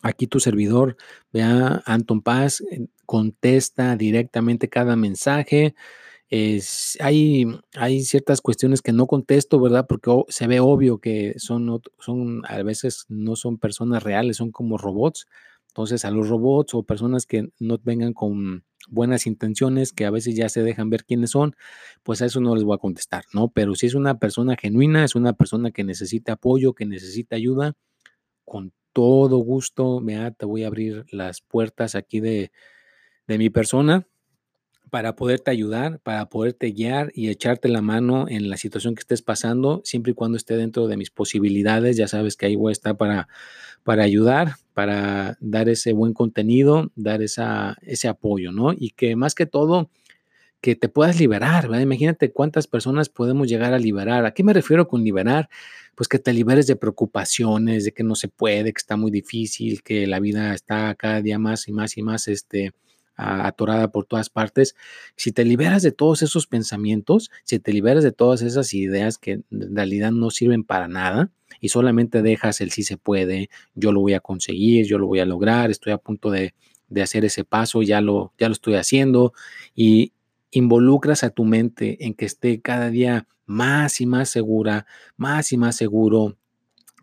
aquí 0.02 0.26
tu 0.26 0.40
servidor, 0.40 0.96
vea 1.34 1.84
Anton 1.86 2.22
Paz, 2.22 2.62
eh, 2.72 2.88
contesta 3.06 3.96
directamente 3.98 4.70
cada 4.70 4.96
mensaje 4.96 5.76
es, 6.30 6.98
hay, 7.02 7.46
hay 7.76 8.04
ciertas 8.04 8.42
cuestiones 8.42 8.82
que 8.82 8.92
no 8.92 9.08
contesto, 9.08 9.60
¿verdad? 9.60 9.88
Porque 9.88 10.12
se 10.30 10.48
ve 10.48 10.60
obvio 10.60 11.00
que 11.00 11.34
son, 11.38 11.82
son, 12.00 12.44
a 12.48 12.62
veces 12.62 13.06
no 13.10 13.36
son 13.36 13.58
personas 13.58 14.04
reales, 14.04 14.38
son 14.38 14.52
como 14.52 14.78
robots. 14.78 15.28
Entonces, 15.70 16.06
a 16.06 16.12
los 16.12 16.30
robots 16.30 16.74
o 16.76 16.84
personas 16.84 17.26
que 17.26 17.50
no 17.60 17.80
vengan 17.84 18.14
con 18.14 18.64
buenas 18.90 19.28
intenciones, 19.28 19.92
que 19.92 20.06
a 20.06 20.12
veces 20.12 20.36
ya 20.36 20.50
se 20.50 20.64
dejan 20.64 20.90
ver 20.90 21.04
quiénes 21.06 21.32
son, 21.32 21.56
pues 22.04 22.22
a 22.22 22.26
eso 22.26 22.42
no 22.42 22.56
les 22.56 22.64
voy 22.64 22.76
a 22.76 22.80
contestar, 22.80 23.24
¿no? 23.34 23.50
Pero 23.50 23.76
si 23.76 23.88
es 23.88 23.96
una 23.96 24.20
persona 24.20 24.56
genuina, 24.56 25.04
es 25.04 25.16
una 25.16 25.34
persona 25.34 25.72
que 25.72 25.84
necesita 25.84 26.34
apoyo, 26.34 26.74
que 26.74 26.86
necesita 26.86 27.36
ayuda, 27.36 27.74
con 28.46 28.74
todo 28.94 29.38
gusto, 29.38 30.02
vea, 30.02 30.32
te 30.32 30.46
voy 30.46 30.64
a 30.64 30.68
abrir 30.68 31.06
las 31.12 31.42
puertas 31.42 31.96
aquí 31.96 32.20
de, 32.20 32.52
de 33.28 33.38
mi 33.38 33.50
persona 33.50 34.08
para 34.90 35.16
poderte 35.16 35.52
ayudar, 35.52 36.00
para 36.00 36.28
poderte 36.30 36.72
guiar 36.72 37.12
y 37.14 37.30
echarte 37.30 37.70
la 37.70 37.82
mano 37.82 38.28
en 38.28 38.50
la 38.50 38.58
situación 38.58 38.96
que 38.96 39.02
estés 39.02 39.22
pasando, 39.22 39.82
siempre 39.84 40.12
y 40.12 40.16
cuando 40.16 40.38
esté 40.38 40.58
dentro 40.58 40.88
de 40.88 40.98
mis 40.98 41.12
posibilidades. 41.12 41.98
Ya 41.98 42.08
sabes 42.08 42.36
que 42.36 42.48
ahí 42.48 42.56
voy 42.56 42.72
a 42.72 42.74
estar 42.74 42.98
para, 42.98 43.28
para 43.84 44.04
ayudar, 44.04 44.56
para 44.74 45.38
dar 45.40 45.70
ese 45.70 45.94
buen 45.94 46.14
contenido, 46.14 46.92
dar 46.96 47.22
esa, 47.22 47.78
ese 47.82 48.08
apoyo, 48.08 48.52
¿no? 48.52 48.74
Y 48.74 48.92
que 48.92 49.16
más 49.16 49.36
que 49.36 49.46
todo, 49.46 49.90
que 50.62 50.76
te 50.76 50.90
puedas 50.90 51.20
liberar, 51.20 51.68
¿verdad? 51.68 51.82
Imagínate 51.82 52.32
cuántas 52.32 52.68
personas 52.68 53.10
podemos 53.10 53.48
llegar 53.48 53.74
a 53.74 53.80
liberar. 53.80 54.26
¿A 54.26 54.34
qué 54.34 54.44
me 54.44 54.54
refiero 54.54 54.88
con 54.88 55.04
liberar? 55.04 55.50
Pues 55.96 56.08
que 56.08 56.20
te 56.20 56.34
liberes 56.34 56.68
de 56.68 56.76
preocupaciones, 56.76 57.86
de 57.86 57.92
que 57.94 58.04
no 58.04 58.16
se 58.16 58.28
puede, 58.28 58.74
que 58.74 58.80
está 58.80 58.98
muy 58.98 59.12
difícil, 59.12 59.82
que 59.84 60.08
la 60.08 60.20
vida 60.20 60.54
está 60.54 60.94
cada 60.96 61.22
día 61.22 61.40
más 61.40 61.68
y 61.68 61.72
más 61.72 61.98
y 61.98 62.02
más, 62.02 62.28
este, 62.28 62.74
atorada 63.20 63.92
por 63.92 64.06
todas 64.06 64.30
partes, 64.30 64.76
si 65.16 65.32
te 65.32 65.44
liberas 65.44 65.84
de 65.84 65.92
todos 65.92 66.22
esos 66.22 66.48
pensamientos, 66.48 67.30
si 67.44 67.60
te 67.60 67.74
liberas 67.74 68.04
de 68.04 68.12
todas 68.12 68.42
esas 68.42 68.74
ideas 68.74 69.18
que 69.18 69.42
en 69.52 69.76
realidad 69.76 70.12
no 70.12 70.32
sirven 70.32 70.64
para 70.64 70.88
nada 70.88 71.32
y 71.60 71.70
solamente 71.70 72.22
dejas 72.22 72.62
el 72.62 72.72
sí 72.72 72.84
se 72.84 72.98
puede, 72.98 73.50
yo 73.76 73.92
lo 73.92 74.02
voy 74.02 74.14
a 74.14 74.20
conseguir, 74.20 74.86
yo 74.86 74.98
lo 74.98 75.08
voy 75.08 75.20
a 75.20 75.26
lograr, 75.26 75.70
estoy 75.70 75.92
a 75.92 75.98
punto 75.98 76.32
de, 76.32 76.54
de 76.88 77.02
hacer 77.02 77.26
ese 77.26 77.44
paso, 77.44 77.82
ya 77.82 78.02
lo, 78.02 78.34
ya 78.38 78.48
lo 78.48 78.54
estoy 78.54 78.76
haciendo 78.76 79.34
y 79.76 80.14
involucras 80.52 81.24
a 81.24 81.30
tu 81.30 81.46
mente 81.46 82.06
en 82.06 82.14
que 82.14 82.26
esté 82.26 82.62
cada 82.62 82.90
día 82.90 83.28
más 83.46 84.00
y 84.00 84.06
más 84.06 84.30
segura, 84.30 84.86
más 85.18 85.52
y 85.52 85.58
más 85.58 85.76
seguro, 85.76 86.38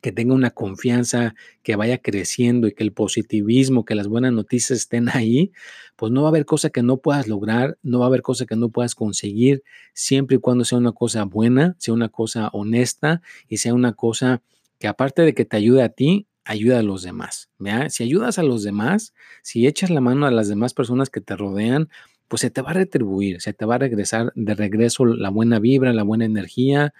que 0.06 0.12
tenga 0.12 0.34
una 0.34 0.52
confianza, 0.52 1.34
que 1.64 1.74
vaya 1.74 1.98
creciendo 1.98 2.68
y 2.68 2.72
que 2.74 2.84
el 2.84 2.92
positivismo, 2.92 3.84
que 3.84 3.96
las 3.96 4.06
buenas 4.06 4.32
noticias 4.32 4.78
estén 4.78 5.08
ahí, 5.08 5.50
pues 5.96 6.12
no 6.12 6.22
va 6.22 6.28
a 6.28 6.30
haber 6.30 6.44
cosa 6.44 6.70
que 6.70 6.80
no 6.80 6.98
puedas 6.98 7.26
lograr, 7.26 7.76
no 7.82 7.98
va 7.98 8.04
a 8.04 8.06
haber 8.06 8.22
cosa 8.22 8.46
que 8.46 8.54
no 8.54 8.68
puedas 8.68 8.94
conseguir, 8.94 9.64
siempre 9.94 10.36
y 10.36 10.38
cuando 10.38 10.64
sea 10.64 10.78
una 10.78 10.92
cosa 10.92 11.24
buena, 11.24 11.74
sea 11.78 11.92
una 11.92 12.08
cosa 12.08 12.50
honesta 12.52 13.20
y 13.48 13.56
sea 13.56 13.74
una 13.74 13.94
cosa 13.94 14.42
que 14.78 14.86
aparte 14.86 15.22
de 15.22 15.34
que 15.34 15.44
te 15.44 15.56
ayude 15.56 15.82
a 15.82 15.88
ti, 15.88 16.28
ayuda 16.44 16.78
a 16.78 16.82
los 16.84 17.02
demás. 17.02 17.50
Si 17.88 18.04
ayudas 18.04 18.38
a 18.38 18.44
los 18.44 18.62
demás, 18.62 19.12
si 19.42 19.66
echas 19.66 19.90
la 19.90 20.00
mano 20.00 20.24
a 20.26 20.30
las 20.30 20.46
demás 20.46 20.72
personas 20.72 21.10
que 21.10 21.20
te 21.20 21.34
rodean, 21.34 21.88
pues 22.28 22.42
se 22.42 22.50
te 22.50 22.62
va 22.62 22.70
a 22.70 22.74
retribuir, 22.74 23.40
se 23.40 23.54
te 23.54 23.64
va 23.64 23.74
a 23.74 23.78
regresar 23.78 24.32
de 24.36 24.54
regreso 24.54 25.04
la 25.04 25.30
buena 25.30 25.58
vibra, 25.58 25.92
la 25.92 26.04
buena 26.04 26.26
energía, 26.26 26.94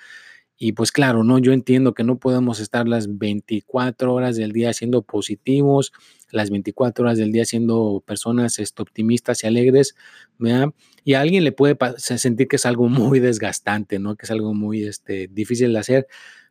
y 0.59 0.73
pues 0.73 0.91
claro, 0.91 1.23
¿no? 1.23 1.39
Yo 1.39 1.53
entiendo 1.53 1.93
que 1.93 2.03
no 2.03 2.19
podemos 2.19 2.61
estar 2.61 2.89
las 2.89 3.19
24 3.19 4.13
horas 4.15 4.37
del 4.37 4.53
día 4.53 4.73
siendo 4.73 5.03
positivos, 5.03 5.93
las 6.31 6.51
24 6.51 7.05
horas 7.05 7.19
del 7.19 7.31
día 7.31 7.45
siendo 7.45 8.03
personas 8.07 8.59
este, 8.59 8.83
optimistas 8.83 9.45
y 9.45 9.47
alegres, 9.47 9.97
¿verdad? 10.39 10.73
Y 11.05 11.15
a 11.15 11.21
alguien 11.21 11.45
le 11.45 11.53
puede 11.53 11.77
sentir 11.99 12.49
que 12.49 12.57
es 12.57 12.67
algo 12.67 12.89
muy 12.89 13.21
desgastante, 13.21 13.99
¿no? 13.99 14.17
Que 14.17 14.25
es 14.25 14.31
algo 14.31 14.55
muy 14.55 14.85
este, 14.85 15.29
difícil 15.29 15.75
de 15.75 15.79
hacer, 15.79 16.07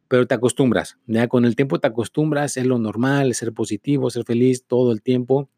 pero 0.07 0.27
te 0.27 0.35
acostumbras, 0.35 0.97
¿ya? 1.07 1.27
Con 1.27 1.45
el 1.45 1.55
tiempo 1.55 1.79
te 1.79 1.87
acostumbras, 1.87 2.57
es 2.57 2.65
lo 2.65 2.77
normal, 2.77 3.33
ser 3.33 3.53
positivo, 3.53 4.11
ser 4.11 4.23
feliz 4.23 4.65
todo 4.67 4.91
el 4.91 5.01
tiempo, 5.01 5.49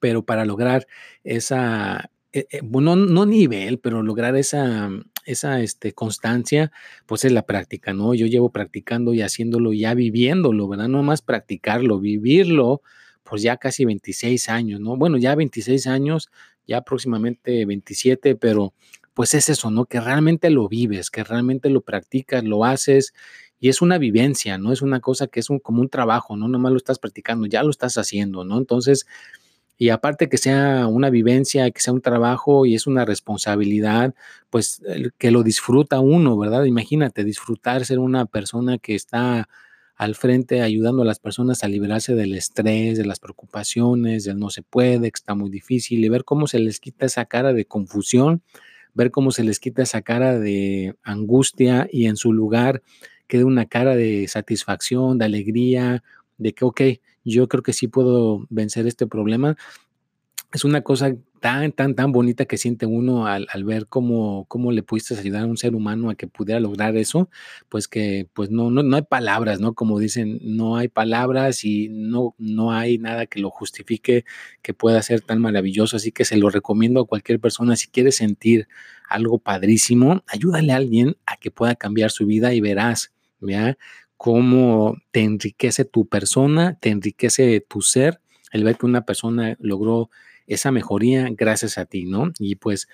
pero 0.00 0.22
para 0.24 0.44
lograr 0.44 0.86
esa, 1.24 2.10
eh, 2.32 2.46
eh, 2.50 2.60
no 2.62 3.26
nivel, 3.26 3.78
pero 3.80 4.02
lograr 4.02 4.36
esa, 4.36 4.90
esa 5.24 5.60
este, 5.60 5.92
constancia, 5.92 6.70
pues 7.06 7.24
es 7.24 7.32
la 7.32 7.42
práctica, 7.46 7.92
¿no? 7.92 8.14
Yo 8.14 8.26
llevo 8.26 8.50
practicando 8.50 9.14
y 9.14 9.22
haciéndolo, 9.22 9.72
ya 9.72 9.94
viviéndolo, 9.94 10.68
¿verdad? 10.68 10.88
No 10.88 11.02
más 11.02 11.22
practicarlo, 11.22 11.98
vivirlo, 11.98 12.82
pues 13.24 13.42
ya 13.42 13.56
casi 13.56 13.84
26 13.84 14.48
años, 14.48 14.80
¿no? 14.80 14.96
Bueno, 14.96 15.16
ya 15.18 15.34
26 15.34 15.86
años, 15.86 16.30
ya 16.66 16.82
próximamente 16.82 17.64
27, 17.64 18.36
pero 18.36 18.74
pues 19.14 19.34
es 19.34 19.48
eso, 19.48 19.70
¿no? 19.70 19.86
Que 19.86 20.00
realmente 20.00 20.50
lo 20.50 20.68
vives, 20.68 21.10
que 21.10 21.24
realmente 21.24 21.68
lo 21.68 21.82
practicas, 21.82 22.44
lo 22.44 22.64
haces 22.64 23.12
y 23.58 23.68
es 23.68 23.82
una 23.82 23.98
vivencia, 23.98 24.56
¿no? 24.56 24.72
Es 24.72 24.82
una 24.82 25.00
cosa 25.00 25.26
que 25.26 25.40
es 25.40 25.50
un, 25.50 25.58
como 25.58 25.82
un 25.82 25.88
trabajo, 25.90 26.36
¿no? 26.36 26.48
Nomás 26.48 26.72
lo 26.72 26.78
estás 26.78 26.98
practicando, 26.98 27.46
ya 27.46 27.62
lo 27.62 27.70
estás 27.70 27.98
haciendo, 27.98 28.44
¿no? 28.44 28.56
Entonces, 28.58 29.06
y 29.80 29.88
aparte 29.88 30.28
que 30.28 30.36
sea 30.36 30.86
una 30.88 31.08
vivencia, 31.08 31.70
que 31.70 31.80
sea 31.80 31.94
un 31.94 32.02
trabajo 32.02 32.66
y 32.66 32.74
es 32.74 32.86
una 32.86 33.06
responsabilidad, 33.06 34.14
pues 34.50 34.82
que 35.16 35.30
lo 35.30 35.42
disfruta 35.42 36.00
uno, 36.00 36.36
¿verdad? 36.36 36.64
Imagínate 36.64 37.24
disfrutar 37.24 37.86
ser 37.86 37.98
una 37.98 38.26
persona 38.26 38.76
que 38.76 38.94
está 38.94 39.48
al 39.96 40.16
frente 40.16 40.60
ayudando 40.60 41.00
a 41.00 41.06
las 41.06 41.18
personas 41.18 41.64
a 41.64 41.68
liberarse 41.68 42.14
del 42.14 42.34
estrés, 42.34 42.98
de 42.98 43.06
las 43.06 43.20
preocupaciones, 43.20 44.24
del 44.24 44.38
no 44.38 44.50
se 44.50 44.60
puede, 44.60 45.10
que 45.10 45.16
está 45.16 45.34
muy 45.34 45.48
difícil, 45.48 46.04
y 46.04 46.10
ver 46.10 46.24
cómo 46.24 46.46
se 46.46 46.58
les 46.58 46.78
quita 46.78 47.06
esa 47.06 47.24
cara 47.24 47.54
de 47.54 47.64
confusión, 47.64 48.42
ver 48.92 49.10
cómo 49.10 49.30
se 49.30 49.44
les 49.44 49.60
quita 49.60 49.82
esa 49.82 50.02
cara 50.02 50.38
de 50.38 50.94
angustia 51.02 51.88
y 51.90 52.04
en 52.04 52.18
su 52.18 52.34
lugar 52.34 52.82
queda 53.28 53.46
una 53.46 53.64
cara 53.64 53.96
de 53.96 54.28
satisfacción, 54.28 55.16
de 55.16 55.24
alegría, 55.24 56.02
de 56.36 56.52
que, 56.52 56.66
ok, 56.66 56.80
yo 57.24 57.48
creo 57.48 57.62
que 57.62 57.72
sí 57.72 57.88
puedo 57.88 58.46
vencer 58.50 58.86
este 58.86 59.06
problema. 59.06 59.56
Es 60.52 60.64
una 60.64 60.82
cosa 60.82 61.14
tan, 61.40 61.72
tan, 61.72 61.94
tan 61.94 62.12
bonita 62.12 62.44
que 62.44 62.58
siente 62.58 62.84
uno 62.86 63.26
al, 63.26 63.46
ver 63.64 63.86
cómo, 63.86 64.44
cómo 64.46 64.72
le 64.72 64.82
pudiste 64.82 65.14
ayudar 65.18 65.44
a 65.44 65.46
un 65.46 65.56
ser 65.56 65.74
humano 65.74 66.10
a 66.10 66.14
que 66.14 66.26
pudiera 66.26 66.60
lograr 66.60 66.96
eso, 66.96 67.30
pues 67.68 67.88
que 67.88 68.28
pues 68.34 68.50
no, 68.50 68.70
no, 68.70 68.82
no 68.82 68.96
hay 68.96 69.02
palabras, 69.02 69.60
¿no? 69.60 69.74
Como 69.74 69.98
dicen, 69.98 70.38
no 70.42 70.76
hay 70.76 70.88
palabras 70.88 71.64
y 71.64 71.88
no, 71.88 72.34
no 72.38 72.72
hay 72.72 72.98
nada 72.98 73.26
que 73.26 73.40
lo 73.40 73.50
justifique 73.50 74.24
que 74.60 74.74
pueda 74.74 75.00
ser 75.02 75.22
tan 75.22 75.40
maravilloso. 75.40 75.96
Así 75.96 76.12
que 76.12 76.24
se 76.24 76.36
lo 76.36 76.50
recomiendo 76.50 77.00
a 77.00 77.06
cualquier 77.06 77.40
persona. 77.40 77.76
Si 77.76 77.88
quiere 77.88 78.12
sentir 78.12 78.68
algo 79.08 79.38
padrísimo, 79.38 80.22
ayúdale 80.26 80.72
a 80.72 80.76
alguien 80.76 81.16
a 81.26 81.36
que 81.36 81.50
pueda 81.50 81.74
cambiar 81.74 82.10
su 82.10 82.26
vida 82.26 82.52
y 82.54 82.60
verás, 82.60 83.12
¿ya? 83.40 83.78
Cómo 84.20 84.98
te 85.12 85.20
enriquece 85.20 85.86
tu 85.86 86.06
persona, 86.06 86.78
te 86.78 86.90
enriquece 86.90 87.64
tu 87.66 87.80
ser, 87.80 88.20
el 88.52 88.64
ver 88.64 88.76
que 88.76 88.84
una 88.84 89.06
persona 89.06 89.56
logró 89.60 90.10
esa 90.46 90.70
mejoría 90.70 91.28
gracias 91.30 91.78
a 91.78 91.86
ti, 91.86 92.04
¿no? 92.04 92.30
Y 92.38 92.56
pues 92.56 92.86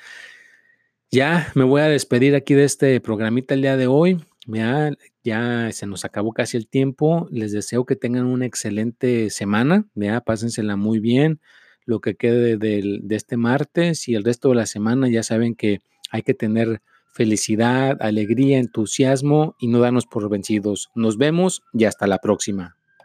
ya 1.11 1.51
me 1.57 1.65
voy 1.65 1.81
a 1.83 1.89
despedir 1.89 2.37
aquí 2.37 2.55
de 2.55 2.63
este 2.63 3.01
programita 3.01 3.55
el 3.55 3.63
día 3.63 3.77
de 3.77 3.89
hoy. 3.89 4.25
Ya, 4.47 5.73
se 5.73 5.87
nos 5.89 6.05
acabó 6.05 6.33
casi 6.33 6.59
el 6.59 6.69
tiempo. 6.69 7.27
Les 7.33 7.51
deseo 7.51 7.87
que 7.87 7.97
tengan 7.97 8.27
una 8.27 8.47
excelente 8.47 9.29
semana. 9.31 9.85
Ya, 9.97 10.21
pásensela 10.21 10.77
muy 10.77 11.01
bien. 11.01 11.41
Lo 11.87 12.01
que 12.01 12.15
quede 12.15 12.57
de, 12.57 13.01
de 13.03 13.17
este 13.17 13.37
martes 13.37 14.07
y 14.07 14.15
el 14.15 14.23
resto 14.23 14.51
de 14.51 14.55
la 14.55 14.67
semana, 14.67 15.09
ya 15.09 15.25
saben 15.25 15.57
que 15.57 15.81
hay 16.13 16.23
que 16.23 16.35
tener 16.35 16.83
felicidad, 17.17 17.97
alegría, 18.01 18.59
entusiasmo 18.59 19.57
y 19.59 19.69
no 19.69 19.81
darnos 19.81 20.07
por 20.07 20.29
vencidos. 20.29 20.91
Nos 20.95 21.17
vemos 21.17 21.63
y 21.73 21.85
hasta 21.85 22.07
la 22.07 22.19
próxima. 22.19 22.77